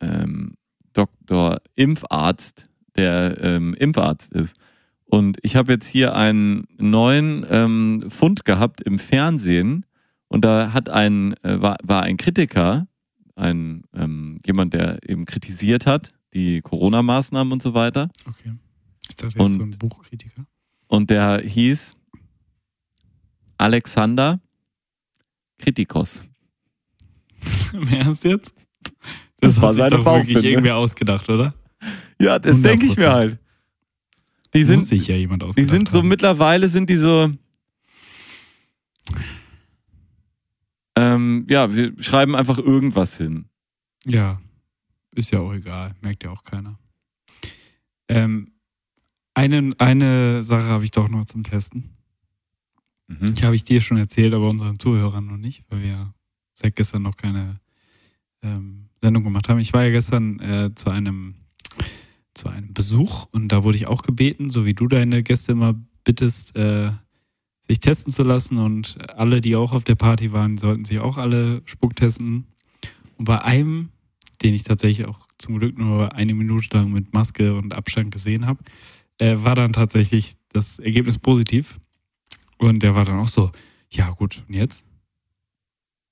[0.00, 0.54] ähm,
[0.94, 4.56] Doktor Impfarzt, der ähm, Impfarzt ist.
[5.04, 9.84] Und ich habe jetzt hier einen neuen ähm, Fund gehabt im Fernsehen.
[10.28, 12.86] Und da hat ein, äh, war, war ein Kritiker,
[13.36, 18.08] ein ähm, jemand, der eben kritisiert hat, die Corona-Maßnahmen und so weiter.
[18.26, 18.54] Okay.
[19.08, 20.46] Ich dachte Und- jetzt so ein Buchkritiker.
[20.88, 21.94] Und der hieß
[23.58, 24.40] Alexander
[25.58, 26.20] Kritikos.
[27.72, 28.66] Im Ernst jetzt?
[29.40, 30.48] Das Das, war hat sich seine doch wirklich Bauchbinde.
[30.48, 31.54] irgendwer ausgedacht, oder?
[32.20, 33.12] Ja, das denke ich mir 100%.
[33.12, 33.38] halt.
[34.54, 36.08] Die Muss sind, sich ja jemand die ausgedacht sind so haben.
[36.08, 37.30] mittlerweile sind die so.
[40.96, 43.48] Ähm, ja, wir schreiben einfach irgendwas hin.
[44.04, 44.40] Ja,
[45.12, 46.78] ist ja auch egal, merkt ja auch keiner.
[48.08, 48.52] Ähm,
[49.34, 51.96] eine, eine Sache habe ich doch noch zum Testen.
[53.08, 53.34] Mhm.
[53.34, 56.14] Die habe ich dir schon erzählt, aber unseren Zuhörern noch nicht, weil wir
[56.54, 57.60] seit gestern noch keine
[58.42, 59.58] ähm, Sendung gemacht haben.
[59.58, 61.34] Ich war ja gestern äh, zu einem
[62.34, 65.74] zu einem Besuch und da wurde ich auch gebeten, so wie du deine Gäste immer
[66.04, 66.90] bittest, äh,
[67.66, 71.16] sich testen zu lassen und alle, die auch auf der Party waren, sollten sich auch
[71.16, 72.46] alle spucktesten.
[73.18, 73.90] Und bei einem,
[74.42, 78.46] den ich tatsächlich auch zum Glück nur eine Minute lang mit Maske und Abstand gesehen
[78.46, 78.62] habe,
[79.18, 81.80] äh, war dann tatsächlich das Ergebnis positiv.
[82.58, 83.50] Und der war dann auch so,
[83.90, 84.84] ja gut, und jetzt?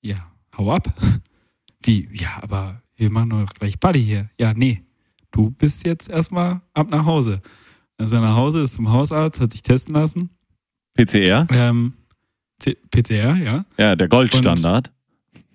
[0.01, 0.93] Ja, hau ab.
[1.83, 2.07] Wie?
[2.11, 4.29] Ja, aber wir machen doch gleich Party hier.
[4.39, 4.83] Ja, nee,
[5.31, 7.41] du bist jetzt erstmal ab nach Hause.
[7.97, 10.29] Also nach Hause ist zum Hausarzt, hat sich testen lassen.
[10.95, 11.45] PCR?
[11.51, 11.93] Ähm,
[12.89, 13.65] PCR, ja.
[13.77, 14.91] Ja, der Goldstandard.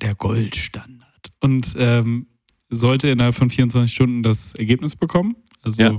[0.00, 1.30] Der Goldstandard.
[1.40, 2.26] Und ähm,
[2.68, 5.36] sollte innerhalb von 24 Stunden das Ergebnis bekommen.
[5.62, 5.98] Also Ja.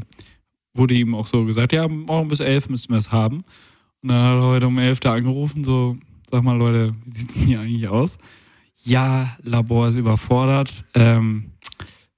[0.73, 3.43] wurde ihm auch so gesagt, ja, morgen bis 11 müssen wir es haben.
[4.01, 5.97] Und dann hat er heute um 11 da angerufen, so,
[6.32, 8.17] sag mal Leute, wie sieht's denn hier eigentlich aus?
[8.84, 10.84] Ja, Labor ist überfordert.
[10.95, 11.51] Ähm,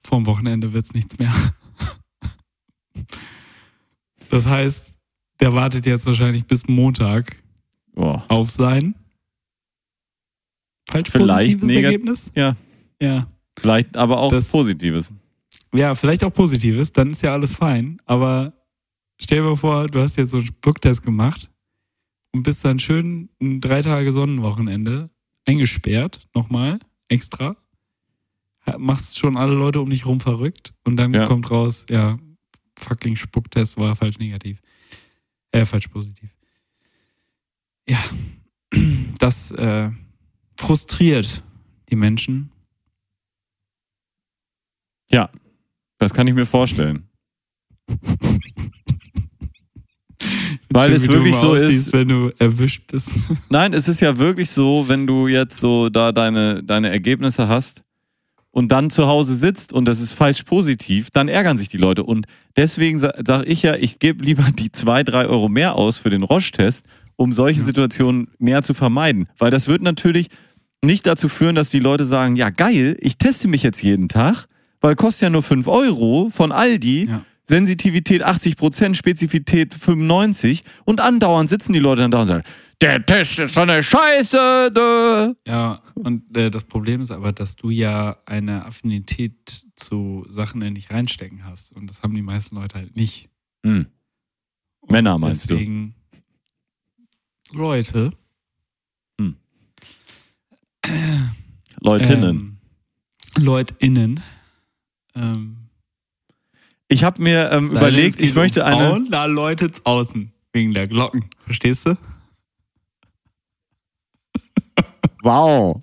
[0.02, 1.34] vorm Wochenende wird's nichts mehr.
[4.30, 4.93] Das heißt,
[5.44, 7.36] der wartet jetzt wahrscheinlich bis Montag
[7.92, 8.24] Boah.
[8.28, 8.94] auf sein
[10.90, 12.32] falsch Vielleicht positives Ergebnis.
[12.34, 12.56] Ja.
[12.98, 13.26] Ja.
[13.58, 15.12] Vielleicht aber auch Das- Positives.
[15.74, 18.00] Ja, vielleicht auch positives, dann ist ja alles fein.
[18.06, 18.54] Aber
[19.20, 21.50] stell dir mal vor, du hast jetzt so einen Spucktest gemacht
[22.32, 25.10] und bist dann schön ein drei Tage Sonnenwochenende
[25.44, 26.78] eingesperrt, nochmal,
[27.08, 27.54] extra.
[28.78, 31.26] Machst schon alle Leute um dich rum verrückt und dann Ja.
[31.26, 32.18] kommt raus, ja,
[32.78, 34.60] fucking Spucktest war falsch negativ.
[35.54, 36.30] Äh, falsch positiv.
[37.88, 38.02] Ja,
[39.18, 39.90] das äh,
[40.56, 41.42] frustriert
[41.90, 42.50] die Menschen.
[45.98, 47.08] Das kann ich mir vorstellen.
[50.70, 53.08] Weil Schön, es wirklich so ist- wenn du erwischt bist.
[53.48, 57.83] Nein, es ist ja wirklich so, wenn du jetzt so da deine, deine Ergebnisse hast
[58.54, 62.04] und dann zu Hause sitzt und das ist falsch positiv, dann ärgern sich die Leute.
[62.04, 65.98] Und deswegen sa sage ich ja, ich gebe lieber die zwei, drei Euro mehr aus
[65.98, 66.86] für den Roche-Test,
[67.16, 69.28] um solche Situationen mehr zu vermeiden.
[69.38, 70.28] Weil das wird natürlich
[70.84, 74.46] nicht dazu führen, dass die Leute sagen, ja geil, ich teste mich jetzt jeden Tag,
[74.80, 77.06] weil kostet ja nur 5 Euro von Aldi.
[77.06, 77.24] Ja.
[77.46, 82.44] Sensitivität 80%, Spezifität 95% und andauernd sitzen die Leute dann da und sagen,
[82.80, 84.70] der Test ist so eine Scheiße.
[84.74, 85.34] Dö.
[85.46, 90.74] Ja, und äh, das Problem ist aber, dass du ja eine Affinität zu Sachen in
[90.74, 91.72] dich reinstecken hast.
[91.72, 93.28] Und das haben die meisten Leute halt nicht.
[93.64, 93.86] Hm.
[94.88, 95.54] Männer meinst du?
[95.54, 95.94] deswegen,
[97.52, 98.12] Leute.
[101.80, 102.58] Leutinnen.
[103.36, 104.20] Ähm, LeutInnen.
[105.14, 105.63] Ähm,
[106.94, 108.76] ich habe mir ähm, überlegt, ich möchte um eine.
[108.88, 110.30] Frauen, da läutet's außen.
[110.52, 111.24] Wegen der Glocken.
[111.44, 111.96] Verstehst du?
[115.22, 115.80] Wow.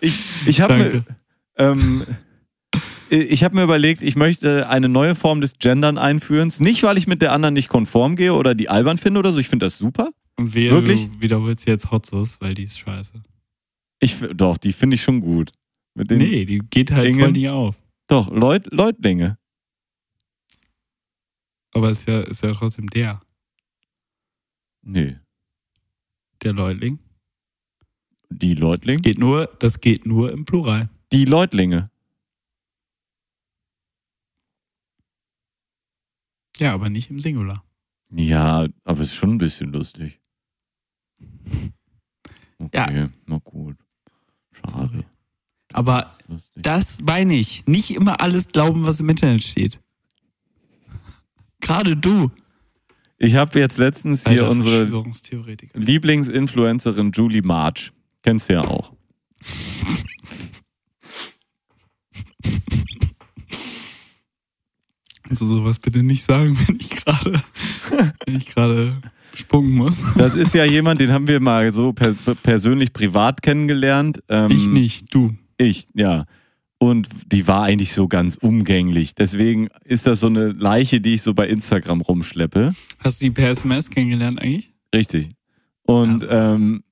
[0.00, 1.04] Ich, ich habe mir,
[1.56, 2.04] ähm,
[3.10, 6.52] ich habe mir überlegt, ich möchte eine neue Form des Gendern einführen.
[6.58, 9.38] Nicht, weil ich mit der anderen nicht konform gehe oder die albern finde oder so.
[9.38, 10.10] Ich finde das super.
[10.36, 11.08] Und wehe, Wirklich?
[11.08, 13.22] du wiederholst jetzt Hot Sauce, weil die ist scheiße.
[14.00, 15.52] Ich, doch, die finde ich schon gut.
[15.94, 17.20] Mit den, Nee, die geht halt Ingen?
[17.20, 17.76] voll nicht auf.
[18.08, 19.38] Doch, Leut, Leutlinge.
[21.74, 23.20] Aber ist ja, ist ja trotzdem der.
[24.82, 25.18] Nee.
[26.42, 26.98] Der Leutling.
[28.30, 29.02] Die Das Leutling?
[29.02, 30.88] geht nur, das geht nur im Plural.
[31.12, 31.90] Die Leutlinge.
[36.58, 37.64] Ja, aber nicht im Singular.
[38.10, 40.20] Ja, aber es ist schon ein bisschen lustig.
[42.56, 43.10] Okay, Ja.
[43.26, 43.76] na gut.
[44.52, 45.04] Schade.
[45.72, 46.62] Aber Lustig.
[46.62, 47.66] das meine ich.
[47.66, 49.80] Nicht immer alles glauben, was im Internet steht.
[51.64, 52.30] Gerade du.
[53.16, 55.04] Ich habe jetzt letztens hier Alter unsere.
[55.72, 57.90] Lieblingsinfluencerin Julie March.
[58.22, 58.92] Kennst du ja auch.
[65.30, 67.42] Also sowas bitte nicht sagen, wenn ich gerade
[68.24, 69.00] wenn ich gerade
[69.34, 70.02] spucken muss.
[70.16, 74.22] Das ist ja jemand, den haben wir mal so per persönlich privat kennengelernt.
[74.28, 75.34] Ähm, ich nicht, du.
[75.56, 76.26] Ich, ja.
[76.84, 79.14] Und die war eigentlich so ganz umgänglich.
[79.14, 82.74] Deswegen ist das so eine Leiche, die ich so bei Instagram rumschleppe.
[82.98, 84.70] Hast du die per SMS kennengelernt eigentlich?
[84.94, 85.30] Richtig.
[85.84, 86.84] Und ähm,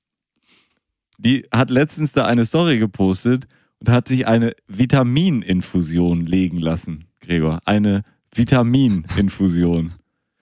[1.18, 3.46] die hat letztens da eine Story gepostet
[3.80, 7.60] und hat sich eine Vitamininfusion legen lassen, Gregor.
[7.66, 8.02] Eine
[8.34, 9.92] Vitamininfusion.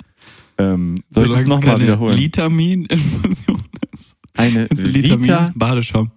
[0.59, 2.17] ähm, soll ich das Solange nochmal wiederholen?
[2.17, 4.17] Litamin-Infusion ist.
[4.37, 6.13] eine du Litamin Vita Badeschaum.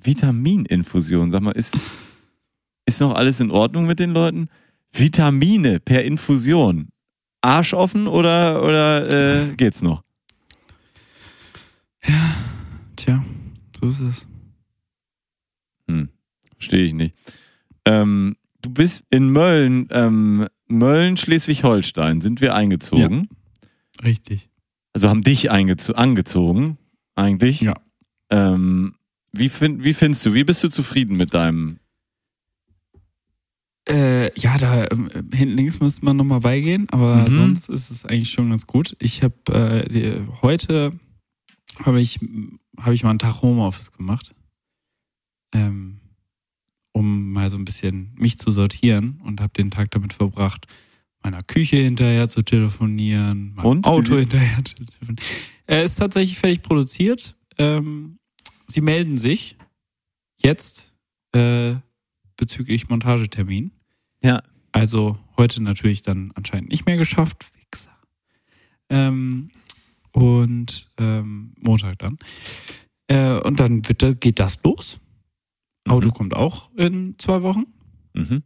[0.00, 1.32] Vitamininfusion.
[1.32, 1.76] Sag mal, ist,
[2.90, 4.48] ist noch alles in Ordnung mit den Leuten?
[4.92, 6.88] Vitamine per Infusion.
[7.40, 10.02] Arsch offen oder, oder äh, geht's noch?
[12.96, 13.24] Tja,
[13.78, 14.26] so ist es.
[15.88, 16.08] Hm,
[16.54, 17.14] verstehe ich nicht.
[17.84, 23.28] Ähm, du bist in Mölln, ähm, Mölln, Schleswig-Holstein, sind wir eingezogen.
[24.02, 24.48] Richtig.
[24.92, 26.78] Also haben dich angezogen,
[27.14, 27.60] eigentlich.
[27.60, 27.74] Ja.
[28.30, 28.94] Ähm,
[29.32, 31.78] wie, find, wie findest du, wie bist du zufrieden mit deinem
[33.88, 37.32] Äh, ja, da ähm, hinten links müsste man nochmal beigehen, aber Mhm.
[37.34, 38.96] sonst ist es eigentlich schon ganz gut.
[39.00, 40.98] Ich habe äh, die- heute
[41.84, 42.18] habe ich
[42.80, 44.34] habe ich mal einen Tag Homeoffice gemacht,
[45.54, 46.00] ähm,
[46.92, 50.66] um mal so ein bisschen mich zu sortieren und habe den Tag damit verbracht,
[51.22, 53.86] meiner Küche hinterher zu telefonieren, meinem Und?
[53.86, 55.16] Auto hinterher zu telefonieren.
[55.66, 57.34] Er ist tatsächlich fertig produziert.
[57.58, 58.18] Ähm,
[58.66, 59.56] sie melden sich
[60.42, 60.92] jetzt
[61.34, 61.74] äh,
[62.40, 63.70] bezüglich Montagetermin.
[64.22, 64.42] Ja.
[64.72, 67.50] Also heute natürlich dann anscheinend nicht mehr geschafft.
[67.72, 67.90] Wichser.
[68.88, 69.50] Ähm,
[70.12, 72.18] und ähm, Montag dann.
[73.08, 74.98] Äh, und dann wird, da- geht das los.
[75.86, 75.92] Mhm.
[75.92, 77.64] Auto kommt auch in zwei Wochen.
[78.14, 78.42] Mhm.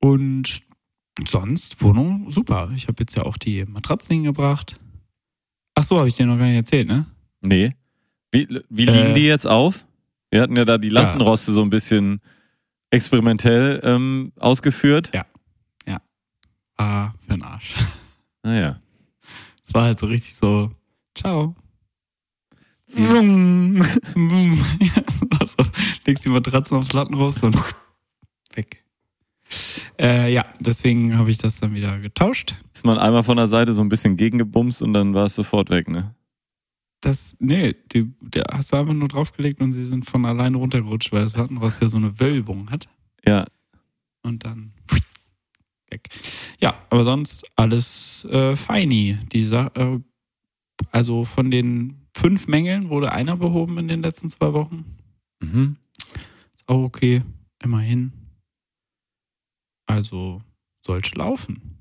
[0.00, 0.60] Und
[1.28, 2.70] sonst Wohnung super.
[2.76, 4.78] Ich habe jetzt ja auch die Matratzen hingebracht.
[5.74, 7.06] Ach so, habe ich dir noch gar nicht erzählt, ne?
[7.44, 7.72] Nee.
[8.30, 9.86] Wie, wie liegen Äh, die jetzt auf?
[10.34, 12.20] Wir hatten ja da die Lattenroste so ein bisschen
[12.90, 15.12] experimentell ähm, ausgeführt.
[15.14, 15.24] Ja.
[16.76, 17.72] Ah, für den Arsch.
[18.42, 18.80] Naja.
[19.64, 20.72] Es war halt so richtig so,
[21.16, 21.54] ciao.
[22.96, 23.22] Ja.
[23.22, 25.70] ja, so, so,
[26.04, 27.56] legst die Matratzen aufs Lattenrost und
[28.54, 28.84] weg.
[30.00, 32.56] Äh, ja, deswegen habe ich das dann wieder getauscht.
[32.72, 35.70] Ist man einmal von der Seite so ein bisschen gegengebumst und dann war es sofort
[35.70, 36.14] weg, ne?
[37.04, 41.12] Das, nee, die, der hast du einfach nur draufgelegt und sie sind von alleine runtergerutscht,
[41.12, 42.88] weil das Lattenrost ja so eine Wölbung hat.
[43.26, 43.44] Ja.
[44.22, 44.72] Und dann
[45.90, 46.08] weg.
[46.60, 49.18] Ja, aber sonst alles äh, feini.
[49.32, 50.00] Die Sa äh,
[50.92, 54.96] also von den fünf Mängeln wurde einer behoben in den letzten zwei Wochen.
[55.40, 55.76] Mhm.
[56.54, 57.22] Ist auch okay,
[57.62, 58.14] immerhin.
[59.84, 60.40] Also
[60.80, 61.80] sollte laufen.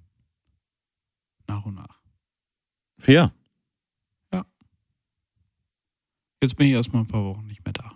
[1.48, 2.02] Nach und nach.
[2.98, 3.32] Fair.
[6.44, 7.94] Jetzt bin ich erstmal ein paar Wochen nicht mehr da.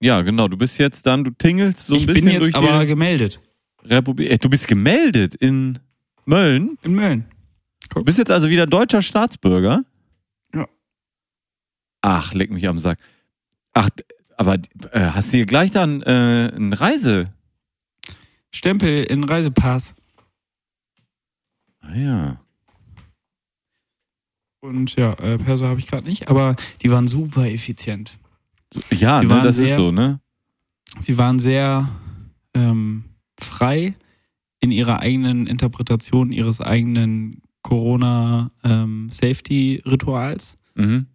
[0.00, 0.48] Ja, genau.
[0.48, 2.86] Du bist jetzt dann, du tingelst so ein ich bisschen bin jetzt durch aber die
[2.86, 3.42] gemeldet.
[3.82, 4.30] Republik.
[4.30, 5.78] Ey, du bist gemeldet in
[6.24, 6.78] Mölln.
[6.82, 7.26] In Mölln.
[7.90, 9.84] Du bist jetzt also wieder deutscher Staatsbürger?
[10.54, 10.66] Ja.
[12.00, 12.98] Ach, leck mich am Sack.
[13.74, 13.90] Ach,
[14.38, 14.54] aber
[14.92, 17.34] äh, hast du hier gleich dann äh, eine Reise?
[18.50, 19.94] Stempel in Reisepass.
[21.80, 22.43] Ah ja.
[24.64, 28.18] Und ja, äh, Perso habe ich gerade nicht, aber die waren super effizient.
[28.90, 30.20] Ja, ne, das ist sehr- so, ne?
[31.00, 31.86] Sie waren sehr
[32.54, 33.04] ähm,
[33.38, 33.94] frei
[34.60, 40.56] in ihrer eigenen Interpretation ihres eigenen Corona-Safety-Rituals.
[40.76, 41.06] Mhm.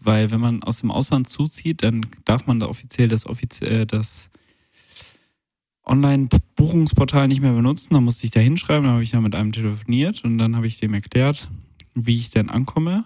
[0.00, 3.86] Weil wenn man aus dem Ausland zuzieht, dann darf man da offiziell das, offiziell, äh,
[3.86, 4.30] das
[5.84, 7.92] Online-Buchungsportal nicht mehr benutzen.
[7.94, 10.66] Da musste ich da hinschreiben, dann habe ich da mit einem telefoniert und dann habe
[10.66, 11.50] ich dem erklärt,
[11.94, 13.04] wie ich denn ankomme.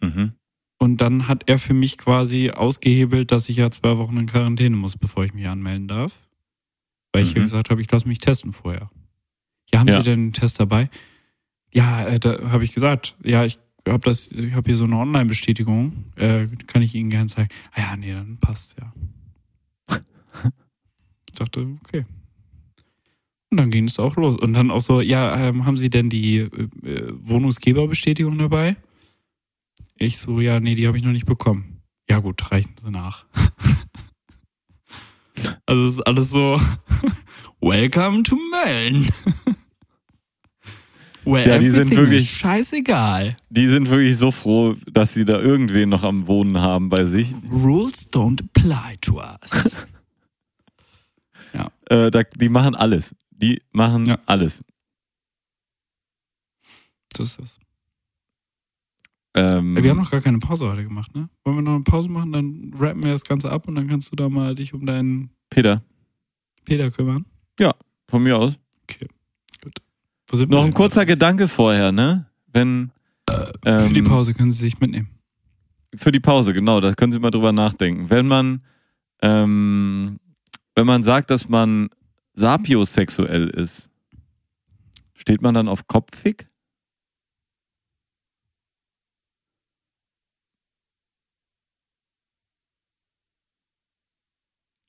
[0.00, 0.32] Mhm.
[0.78, 4.74] Und dann hat er für mich quasi ausgehebelt, dass ich ja zwei Wochen in Quarantäne
[4.76, 6.12] muss, bevor ich mich anmelden darf.
[7.12, 7.44] Weil ich ja Mhm.
[7.44, 8.90] gesagt habe, ich lasse mich testen vorher.
[9.72, 9.98] Ja, haben Ja.
[9.98, 10.90] Sie denn einen Test dabei?
[11.72, 13.58] Ja, äh, da habe ich gesagt, ja, ich
[13.88, 17.48] habe das, ich habe hier so eine Online-Bestätigung, äh, kann ich Ihnen gerne zeigen.
[17.72, 18.92] Ah ja, nee, dann passt ja.
[21.28, 22.04] ich dachte, okay.
[23.52, 24.36] Und dann ging es auch los.
[24.36, 26.48] Und dann auch so, ja, ähm, haben Sie denn die äh,
[26.84, 28.78] äh, Wohnungsgeberbestätigung dabei?
[29.98, 31.82] Ich so, ja, nee, die habe ich noch nicht bekommen.
[32.08, 33.26] Ja gut, reichen Sie nach.
[35.66, 36.58] also es ist alles so,
[37.60, 39.06] welcome to Mölln.
[41.24, 43.36] Where Ja, die sind wirklich- scheißegal.
[43.50, 47.34] Die sind wirklich so froh, dass sie da irgendwen noch am Wohnen haben bei sich.
[47.50, 49.76] Rules don't apply to us.
[51.92, 53.14] Äh, da, die machen alles.
[53.42, 54.18] Die machen Ja.
[54.26, 54.64] alles.
[57.16, 57.58] So ist das.
[59.34, 61.28] Ähm, Wir haben noch gar keine Pause heute gemacht, ne?
[61.44, 64.12] Wollen wir noch eine Pause machen, dann rappen wir das Ganze ab und dann kannst
[64.12, 65.82] du da mal dich um deinen Peter,
[66.64, 67.26] Peter kümmern.
[68.08, 68.54] von mir aus.
[70.30, 72.26] Sind wir Noch ein kurzer Gedanke vorher, ne?
[72.46, 72.90] Wenn.
[73.64, 75.08] Ähm, Für die Pause können Sie sich mitnehmen.
[75.94, 78.08] Für die Pause, genau, da können Sie mal drüber nachdenken.
[78.10, 78.62] Wenn man,
[79.22, 80.18] ähm,
[80.74, 81.88] wenn man sagt, dass man
[82.34, 83.90] sapiosexuell ist,
[85.14, 86.48] steht man dann auf kopfig?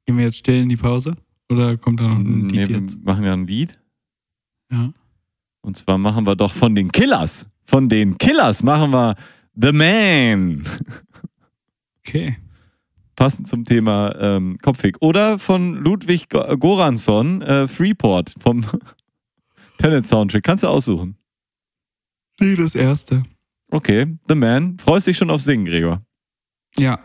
[0.05, 1.15] Gehen wir jetzt still in die Pause?
[1.49, 3.03] Oder kommt da noch ein Nee, Lied wir jetzt?
[3.03, 3.79] machen ja ein Lied.
[4.71, 4.91] Ja.
[5.61, 7.47] Und zwar machen wir doch von den Killers.
[7.65, 9.15] Von den Killers machen wir
[9.55, 10.65] The Man.
[12.05, 12.37] Okay.
[13.23, 14.97] Passend zum Thema ähm, Kopfig.
[14.99, 18.65] Oder von Ludwig Go- Goransson, äh, Freeport vom
[19.77, 20.43] Tenet Soundtrack.
[20.43, 21.15] Kannst du aussuchen.
[22.41, 23.23] Nee, das erste.
[23.71, 24.77] Okay, The Man.
[24.77, 26.01] Freust dich schon auf Singen, Gregor?
[26.77, 26.99] Ja.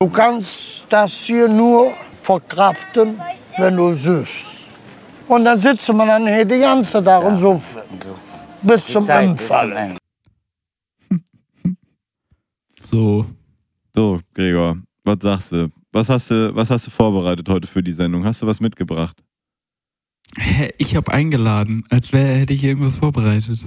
[0.00, 1.92] Du kannst das hier nur
[2.22, 3.20] verkraften,
[3.56, 4.72] wenn du süßt.
[5.26, 7.60] Und dann sitzt man dann hier die ganze Tag und so
[8.62, 9.40] bis zum Zeit.
[9.40, 9.96] Ende.
[12.80, 13.26] So.
[13.94, 15.68] So, Gregor, was sagst du?
[15.92, 18.24] Was hast du, was hast du vorbereitet heute für die Sendung?
[18.24, 19.20] Hast du was mitgebracht?
[20.36, 23.66] Hä, ich habe eingeladen, als wäre hätte ich irgendwas vorbereitet.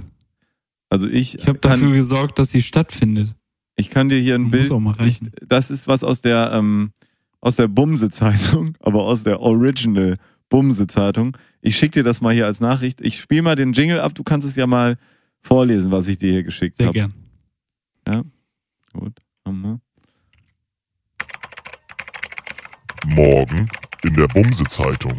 [0.90, 3.36] Also ich, Ich habe dafür gesorgt, dass sie stattfindet.
[3.82, 4.72] Ich kann dir hier ein Muss Bild.
[4.72, 6.92] auch mal Ich, das ist was aus der ähm,
[7.42, 10.18] aus der Bumse-Zeitung, aber aus der Original
[10.50, 11.36] Bumse-Zeitung.
[11.62, 13.02] Ich schicke dir das mal hier als Nachricht.
[13.02, 14.14] Ich spiele mal den Jingle ab.
[14.14, 14.98] Du kannst es ja mal
[15.40, 16.94] vorlesen, was ich dir hier geschickt Sehr habe.
[16.94, 17.14] gern.
[18.94, 19.20] Gut.
[19.46, 19.80] haben wir.
[23.16, 23.68] Morgen
[24.04, 25.18] in der Bumse-Zeitung.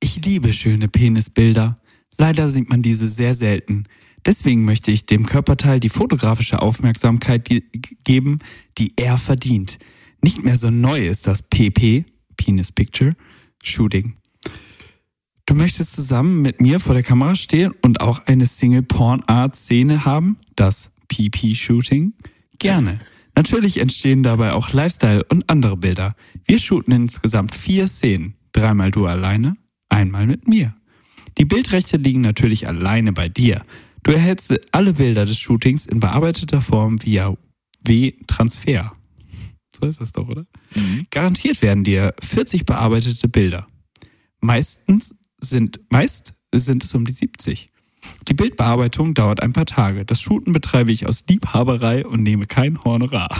[0.00, 1.79] Ich liebe schöne Penisbilder.
[2.20, 3.84] Leider sieht man diese sehr selten.
[4.26, 7.62] Deswegen möchte ich dem Körperteil die fotografische Aufmerksamkeit ge
[8.04, 8.40] geben,
[8.76, 9.78] die er verdient.
[10.20, 12.04] Nicht mehr so neu ist das PP,
[12.36, 13.14] Penis Picture,
[13.62, 14.16] Shooting.
[15.46, 20.36] Du möchtest zusammen mit mir vor der Kamera stehen und auch eine Single-Porn-Art-Szene haben?
[20.56, 22.12] Das PP-Shooting?
[22.58, 23.00] Gerne.
[23.34, 26.14] Natürlich entstehen dabei auch Lifestyle und andere Bilder.
[26.44, 28.34] Wir shooten insgesamt vier Szenen.
[28.52, 29.54] Dreimal du alleine,
[29.88, 30.74] einmal mit mir.
[31.38, 33.64] Die Bildrechte liegen natürlich alleine bei dir.
[34.02, 37.36] Du erhältst alle Bilder des Shootings in bearbeiteter Form via
[37.84, 38.92] W-Transfer.
[39.78, 40.46] So ist das doch, oder?
[41.10, 43.66] Garantiert werden dir 40 bearbeitete Bilder.
[44.40, 47.70] Meistens sind, meist sind es um die 70.
[48.28, 50.04] Die Bildbearbeitung dauert ein paar Tage.
[50.04, 53.30] Das Shooten betreibe ich aus Liebhaberei und nehme kein Honorar.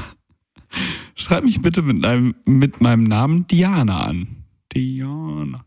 [1.14, 4.44] Schreib mich bitte mit, einem, mit meinem Namen Diana an.
[4.72, 5.64] Diana.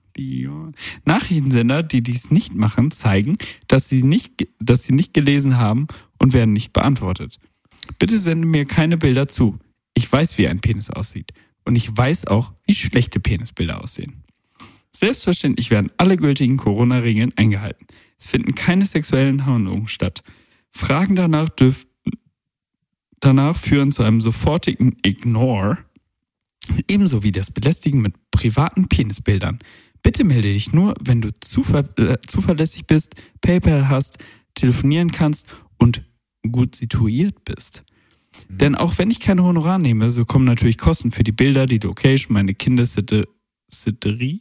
[1.05, 3.37] Nachrichtensender, die dies nicht machen, zeigen,
[3.67, 5.87] dass sie nicht, dass sie nicht gelesen haben
[6.19, 7.39] und werden nicht beantwortet.
[7.99, 9.59] Bitte sende mir keine Bilder zu.
[9.93, 11.31] Ich weiß, wie ein Penis aussieht.
[11.65, 14.23] Und ich weiß auch, wie schlechte Penisbilder aussehen.
[14.95, 17.87] Selbstverständlich werden alle gültigen Corona-Regeln eingehalten.
[18.17, 20.23] Es finden keine sexuellen Handlungen statt.
[20.71, 21.87] Fragen danach dürfen
[23.23, 25.77] danach führen zu einem sofortigen Ignore,
[26.89, 29.59] ebenso wie das Belästigen mit privaten Penisbildern.
[30.03, 34.17] Bitte melde dich nur, wenn du zuver äh, zuverlässig bist, PayPal hast,
[34.53, 35.47] telefonieren kannst
[35.77, 36.03] und
[36.51, 37.83] gut situiert bist.
[38.49, 41.79] Denn auch wenn ich keine Honorar nehme, so kommen natürlich Kosten für die Bilder, die
[41.79, 44.39] Location, meine Kindersitterie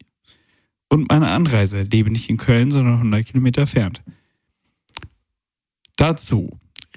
[0.88, 1.82] und meine Anreise.
[1.82, 4.02] Lebe nicht in Köln, sondern 100 Kilometer entfernt.
[5.96, 6.50] Dazu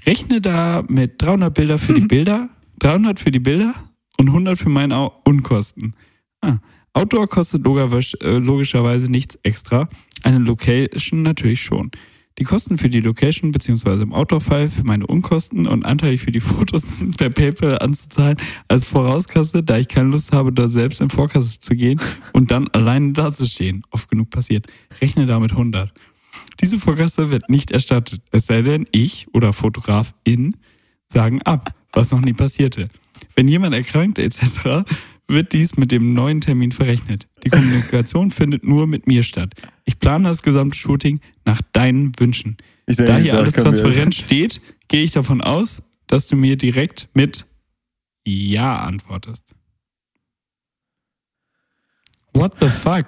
[0.06, 2.50] rechne da mit 300 Bilder für die Bilder,
[2.80, 3.76] 300 für die Bilder
[4.18, 5.94] und 100 für meine Unkosten.
[6.42, 6.58] Ah,
[6.96, 9.90] Outdoor kostet äh, logischerweise nichts extra,
[10.24, 11.92] eine Location natürlich schon.
[12.40, 16.40] Die Kosten für die Location beziehungsweise im Outdoor-Fall für meine Unkosten und anteilig für die
[16.42, 18.38] Fotos per PayPal anzuzahlen
[18.70, 22.00] als Vorauskasse, da ich keine Lust habe, da selbst in Vorkasse zu gehen
[22.32, 23.84] und dann alleine dazustehen.
[23.92, 24.68] Oft genug passiert.
[25.02, 25.92] Rechne damit 100.
[26.62, 30.56] Diese Vorkasse wird nicht erstattet, es sei denn, ich oder Fotografin
[31.08, 32.88] sagen ab, was noch nie passierte.
[33.36, 34.86] Wenn jemand erkrankt etc.,
[35.28, 37.28] wird dies mit dem neuen Termin verrechnet.
[37.44, 39.54] Die Kommunikation findet nur mit mir statt.
[39.86, 42.58] Ich plane das gesamte Shooting nach deinen Wünschen.
[42.86, 46.58] Ich Da denke, hier da alles transparent steht, gehe ich davon aus, dass du mir
[46.58, 47.46] direkt mit
[48.24, 49.44] Ja antwortest.
[52.34, 53.06] What the fuck?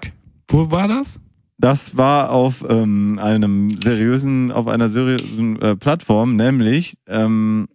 [0.48, 1.20] Wo war das?
[1.60, 7.68] Das war auf ähm, einem seriösen, auf einer seriösen äh, Plattform, nämlich ähm,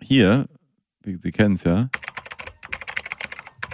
[0.00, 0.48] hier,
[1.04, 1.90] Sie kennen es ja.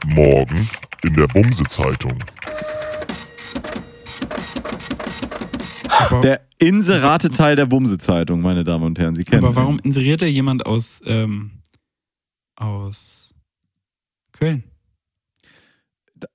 [0.07, 0.69] Morgen
[1.03, 2.19] in der Bumse-Zeitung.
[6.23, 9.15] Der Inserate-Teil der Bumse-Zeitung, meine Damen und Herren.
[9.15, 11.63] Sie kennen aber warum inseriert da jemand aus, ähm,
[12.57, 13.35] aus
[14.33, 14.65] Köln?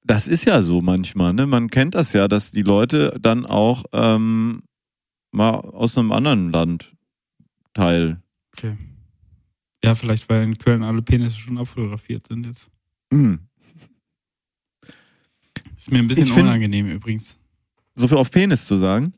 [0.03, 1.47] Das ist ja so manchmal, ne?
[1.47, 4.63] Man kennt das ja, dass die Leute dann auch ähm,
[5.31, 6.95] mal aus einem anderen Land
[7.73, 8.21] teil.
[8.55, 8.77] Okay.
[9.83, 12.69] Ja, vielleicht, weil in Köln alle Penisse schon abfotografiert sind jetzt.
[13.11, 13.48] Hm.
[15.79, 17.37] Ist mir ein bisschen find- unangenehm übrigens.
[17.95, 19.13] So viel auf Penis zu sagen.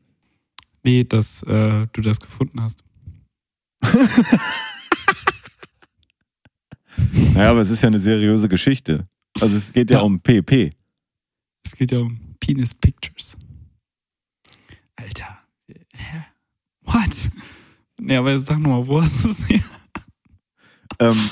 [0.84, 2.82] Nee, dass äh, du das gefunden hast.
[7.34, 9.06] Naja, aber es ist ja eine seriöse Geschichte.
[9.40, 10.02] Also es geht ja, Ja.
[10.02, 10.72] um PP.
[11.64, 13.36] Es geht ja um Penis Pictures.
[14.96, 15.38] Alter.
[15.94, 16.24] Hä?
[16.82, 17.30] What?
[17.98, 19.62] Nee, aber jetzt sag nochmal, wo hast du es her?
[20.98, 21.30] Ähm,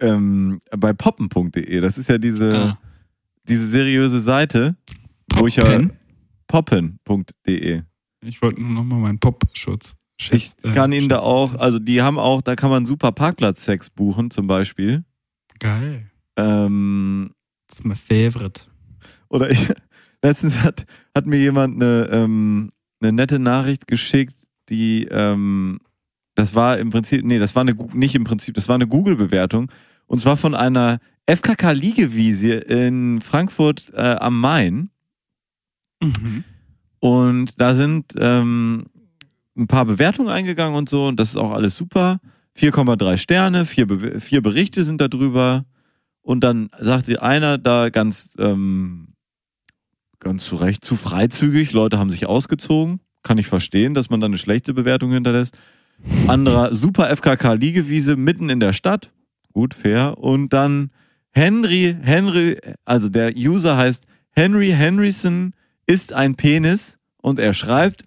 [0.00, 2.78] ähm, bei poppen.de, das ist ja diese, Ah,
[3.48, 4.76] diese seriöse Seite,
[5.32, 5.92] wo ich ja Pen?
[6.46, 7.82] poppen.de.
[8.24, 9.94] Ich wollte nur nochmal meinen Pop-Schutz.
[10.30, 13.90] Ich äh, kann Ihnen da auch, also die haben auch, da kann man super Parkplatzsex
[13.90, 15.04] buchen zum Beispiel.
[15.58, 16.10] Geil.
[16.36, 17.32] Ähm,
[17.68, 18.62] Das ist mein Favorite.
[19.28, 19.68] oder ich,
[20.22, 22.70] letztens hat, hat mir jemand eine, ähm,
[23.00, 24.34] eine nette Nachricht geschickt,
[24.68, 25.80] die, ähm,
[26.34, 29.70] das war im Prinzip, nee, das war eine, nicht im Prinzip, das war eine Google-Bewertung.
[30.06, 34.90] Und zwar von einer FKK-Liegewiese in Frankfurt äh, am Main.
[36.02, 36.44] Mhm.
[37.00, 38.86] Und da sind ähm,
[39.56, 41.06] ein paar Bewertungen eingegangen und so.
[41.06, 42.20] Und das ist auch alles super.
[42.56, 45.64] 4,3 Sterne, vier, Be vier Berichte sind da drüber.
[46.22, 49.08] Und dann sagte einer da ganz, ähm,
[50.18, 51.72] ganz zu Recht, zu freizügig.
[51.72, 53.00] Leute haben sich ausgezogen.
[53.22, 55.56] Kann ich verstehen, dass man da eine schlechte Bewertung hinterlässt.
[56.26, 59.12] Anderer super FKK-Liegewiese mitten in der Stadt.
[59.52, 60.18] Gut, fair.
[60.18, 60.90] Und dann
[61.34, 65.52] Henry, Henry, also der User heißt Henry Henryson
[65.86, 68.04] ist ein Penis und er schreibt,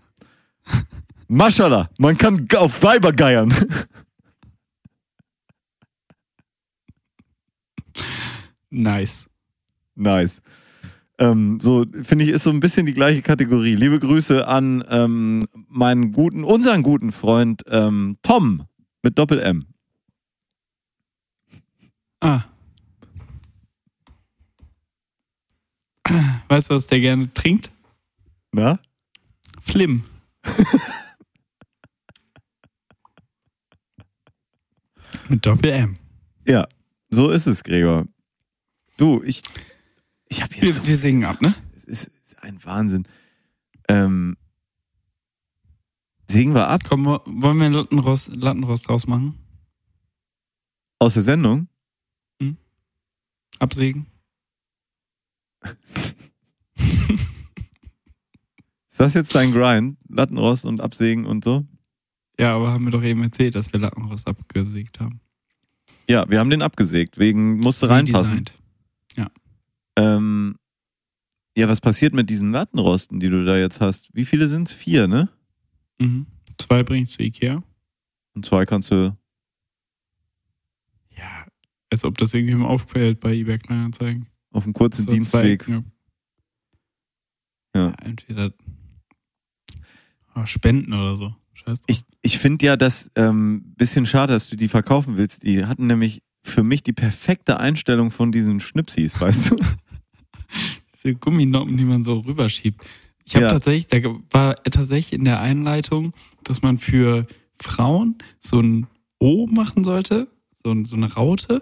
[1.27, 3.53] Maschallah, man kann auf Weiber geiern.
[8.69, 9.25] Nice.
[9.95, 10.41] nice.
[11.19, 13.75] Ähm, so, finde ich, ist so ein bisschen die gleiche Kategorie.
[13.75, 18.65] Liebe Grüße an ähm, meinen guten, unseren guten Freund ähm, Tom
[19.01, 19.65] mit Doppel-M.
[22.19, 22.43] Ah.
[26.47, 27.71] Weißt du, was der gerne trinkt?
[28.51, 28.79] Na?
[29.61, 30.03] Flim.
[35.29, 35.97] Mit Doppel-M.
[36.47, 36.67] Ja,
[37.09, 38.05] so ist es, Gregor.
[38.97, 39.41] Du, ich,
[40.29, 41.53] ich habe Wir, jetzt so wir singen ab, ne?
[41.75, 43.05] Es ist ein Wahnsinn.
[43.89, 44.37] Ähm,
[46.29, 49.37] singen wir ab Komm, wo- wollen wir einen Lattenrost, Lattenrost draus machen?
[50.99, 51.67] aus der Sendung?
[53.59, 54.05] Absägen?
[58.89, 59.97] Ist das jetzt dein Grind?
[60.09, 61.65] Lattenrost und Absägen und so?
[62.39, 65.21] Ja, aber haben wir doch eben erzählt, dass wir Lattenrost abgesägt haben.
[66.09, 68.39] Ja, wir haben den abgesägt, wegen musste reinpassen.
[68.39, 68.53] Redesigned.
[69.97, 70.55] Ähm,
[71.57, 74.09] ja, was passiert mit diesen Lattenrosten, die du da jetzt hast?
[74.13, 74.73] Wie viele sind's?
[74.73, 75.27] Vier, ne?
[75.97, 76.27] Mhm.
[76.59, 77.63] Zwei bringe ich zu Ikea.
[78.35, 79.17] Und zwei kannst du.
[81.17, 81.47] Ja,
[81.89, 84.27] als ob das irgendjemandem auffällt bei eBay Kleinanzeigen.
[84.57, 85.63] Auf dem kurzen So Dienstweg.
[85.63, 85.83] Zwei, ja.
[87.75, 87.87] Ja.
[87.89, 88.51] Ja, entweder
[90.33, 91.35] oh, Spenden oder so.
[91.53, 91.85] Scheiß drauf.
[91.85, 95.43] Ich, ich finde ja das ähm, bisschen schade, dass du die verkaufen willst.
[95.43, 99.57] Die hatten nämlich für mich die perfekte Einstellung von diesen Schnipsis, weißt du?
[100.95, 102.83] Diese Gumminoppen, die man so rüberschiebt.
[103.25, 103.51] Ich habe Ja.
[103.51, 106.13] tatsächlich, da war tatsächlich in der Einleitung,
[106.45, 107.27] dass man für
[107.61, 108.87] Frauen so ein
[109.19, 110.27] O machen sollte,
[110.63, 111.61] so, so eine Raute.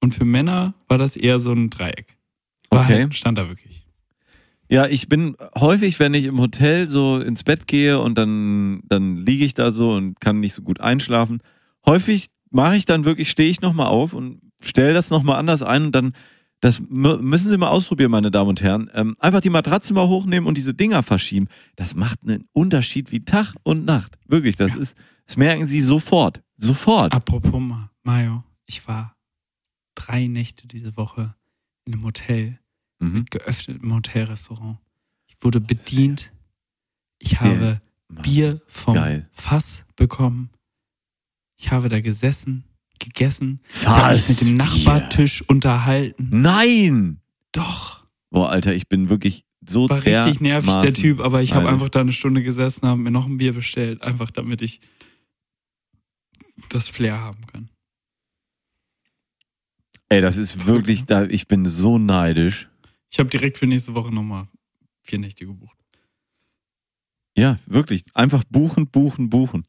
[0.00, 2.16] Und für Männer war das eher so ein Dreieck.
[2.70, 3.02] War Okay.
[3.02, 3.86] Halt, stand da wirklich.
[4.68, 9.16] Ja, ich bin häufig, wenn ich im Hotel so ins Bett gehe und dann, dann
[9.16, 11.42] liege ich da so und kann nicht so gut einschlafen.
[11.86, 15.86] Häufig mache ich dann wirklich, stehe ich nochmal auf und stelle das nochmal anders ein
[15.86, 16.12] und dann,
[16.60, 18.88] das mü- müssen Sie mal ausprobieren, meine Damen und Herren.
[18.94, 21.48] Ähm, einfach die Matratze mal hochnehmen und diese Dinger verschieben.
[21.74, 24.16] Das macht einen Unterschied wie Tag und Nacht.
[24.28, 24.96] Wirklich, das ist,
[25.26, 26.42] das merken Sie sofort.
[26.56, 27.12] Sofort.
[27.12, 29.16] Apropos Ma- Mayo, ich war
[30.06, 31.34] drei Nächte diese Woche
[31.84, 32.58] in einem Hotel
[33.02, 33.12] Mhm.
[33.20, 34.78] mit geöffnetem Hotelrestaurant.
[35.26, 36.32] Ich wurde bedient.
[37.18, 39.28] Ich habe Bier vom Geil.
[39.32, 40.50] Fass bekommen.
[41.56, 42.64] Ich habe da gesessen,
[42.98, 44.56] gegessen, habe mich mit dem.
[44.56, 46.28] Nachbartisch unterhalten.
[46.30, 47.20] Nein!
[47.52, 48.04] Doch.
[48.30, 51.88] Boah, Alter, ich bin wirklich so War richtig nervig, der Typ, aber ich habe einfach
[51.90, 54.80] da eine Stunde gesessen, habe mir noch ein Bier bestellt, einfach damit ich
[56.70, 57.70] das Flair haben kann.
[60.10, 62.68] Ey, das ist wirklich, da, ich bin so neidisch.
[63.10, 64.48] Ich habe direkt für nächste Woche nochmal
[65.02, 65.76] vier Nächte gebucht.
[67.36, 68.04] Ja, wirklich.
[68.14, 69.64] Einfach buchen, buchen, buchen.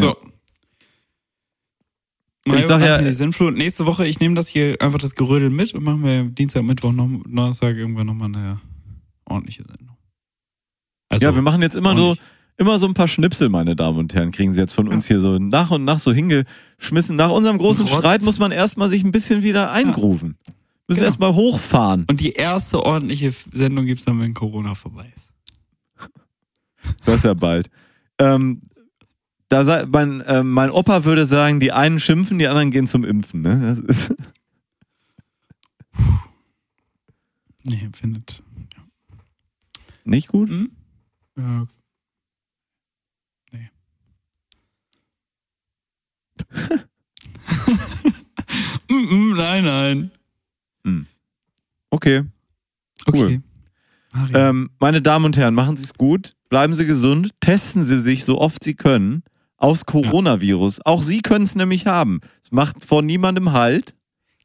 [0.00, 0.16] So.
[2.46, 3.54] Ich sag ja- die Sinnflut.
[3.54, 6.92] Nächste Woche, ich nehme das hier einfach das Gerödel mit und machen wir Dienstag, Mittwoch,
[6.92, 8.60] noch, Donnerstag irgendwann nochmal eine
[9.26, 9.98] ordentliche Sendung.
[11.10, 12.16] Also, ja, wir machen jetzt immer so.
[12.58, 15.20] Immer so ein paar Schnipsel, meine Damen und Herren, kriegen sie jetzt von uns hier
[15.20, 17.16] so nach und nach so hingeschmissen.
[17.16, 17.98] Nach unserem großen Rotz.
[17.98, 20.36] Streit muss man erstmal sich ein bisschen wieder eingrooven.
[20.88, 21.06] Müssen Genau.
[21.06, 22.04] erstmal hochfahren.
[22.10, 26.10] Und die erste ordentliche Sendung gibt's dann, wenn Corona vorbei ist.
[27.04, 27.68] Das ist ja bald.
[28.18, 28.62] Ähm,
[29.50, 33.42] da mein, äh, mein Opa würde sagen, die einen schimpfen, die anderen gehen zum Impfen.
[33.42, 33.60] Ne?
[33.86, 34.14] Das ist,
[37.64, 38.42] Nee, findet.
[40.04, 40.48] nicht gut.
[40.48, 40.70] Hm?
[41.36, 41.60] Ja.
[41.60, 41.66] Nee.
[48.88, 50.10] nein, nein.
[51.90, 52.22] Okay.
[53.06, 53.18] Okay.
[53.18, 53.42] Cool.
[54.12, 54.38] Mario.
[54.38, 58.24] Ähm, meine Damen und Herren, machen Sie es gut, bleiben Sie gesund, testen Sie sich
[58.24, 59.22] so oft Sie können
[59.56, 60.80] aufs Coronavirus.
[60.84, 62.20] Auch Sie können es nämlich haben.
[62.42, 63.94] Es macht vor niemandem Halt.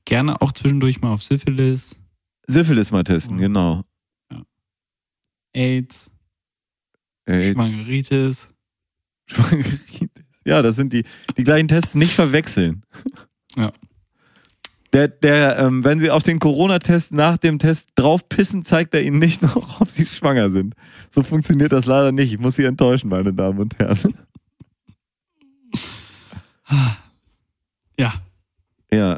[0.06, 1.96] Gerne auch zwischendurch mal auf Syphilis,
[2.48, 3.42] Syphilis mal testen, Mhm.
[3.42, 3.84] genau.
[5.54, 6.10] AIDS,
[7.26, 8.50] Äh, Schwangeritis.
[9.28, 9.80] Schwangeritis.
[10.46, 11.04] Ja, das sind die,
[11.38, 12.84] die gleichen Tests nicht verwechseln.
[13.56, 13.72] Ja.
[14.94, 19.20] Der, der, ähm, wenn Sie auf den Corona-Test nach dem Test draufpissen, zeigt er Ihnen
[19.20, 20.74] nicht noch, ob Sie schwanger sind.
[21.12, 22.34] So funktioniert das leider nicht.
[22.34, 24.16] Ich muss Sie enttäuschen, meine Damen und Herren.
[28.00, 28.14] Ja,
[28.92, 29.18] Ja.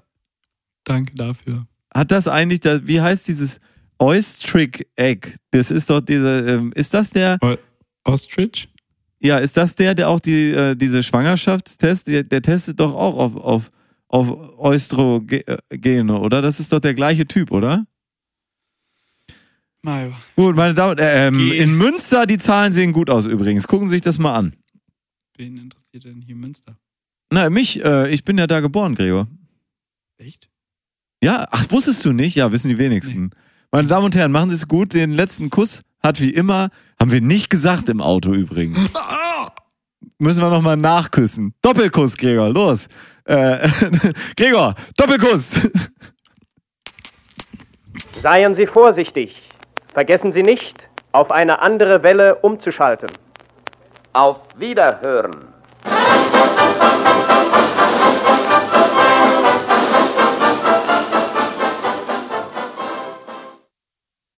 [0.83, 1.65] danke dafür.
[1.93, 3.59] Hat das eigentlich, das, wie heißt dieses
[3.99, 5.29] Oystrick Egg?
[5.51, 7.39] Das ist doch dieser, ähm, ist das der,
[8.03, 8.67] Ostrich?
[9.25, 13.17] Ja, ist das der, der auch die, äh, diese Schwangerschaftstest, der, der testet doch auch
[13.17, 13.71] auf, auf,
[14.07, 16.41] auf Östrogene, oder?
[16.41, 17.85] Das ist doch der gleiche Typ, oder?
[19.81, 20.13] Mario.
[20.35, 23.67] Gut, meine Damen, äh, ähm, in Münster, die Zahlen sehen gut aus übrigens.
[23.67, 24.53] Gucken Sie sich das mal an.
[25.37, 26.77] Wen interessiert denn hier Münster?
[27.31, 29.27] Na, mich, äh, ich bin ja da geboren, Gregor.
[30.17, 30.49] Echt?
[31.23, 32.35] Ja, ach, wusstest du nicht?
[32.35, 33.31] Ja, wissen die wenigsten.
[33.71, 34.93] Meine Damen und Herren, machen Sie es gut.
[34.93, 36.69] Den letzten Kuss hat wie immer,
[36.99, 38.77] haben wir nicht gesagt im Auto übrigens.
[40.17, 41.53] Müssen wir nochmal nachküssen.
[41.61, 42.87] Doppelkuss, Gregor, los.
[43.25, 43.67] Äh,
[44.37, 45.69] Gregor, Doppelkuss.
[48.21, 49.41] Seien Sie vorsichtig.
[49.93, 53.09] Vergessen Sie nicht, auf eine andere Welle umzuschalten.
[54.13, 55.53] Auf Wiederhören.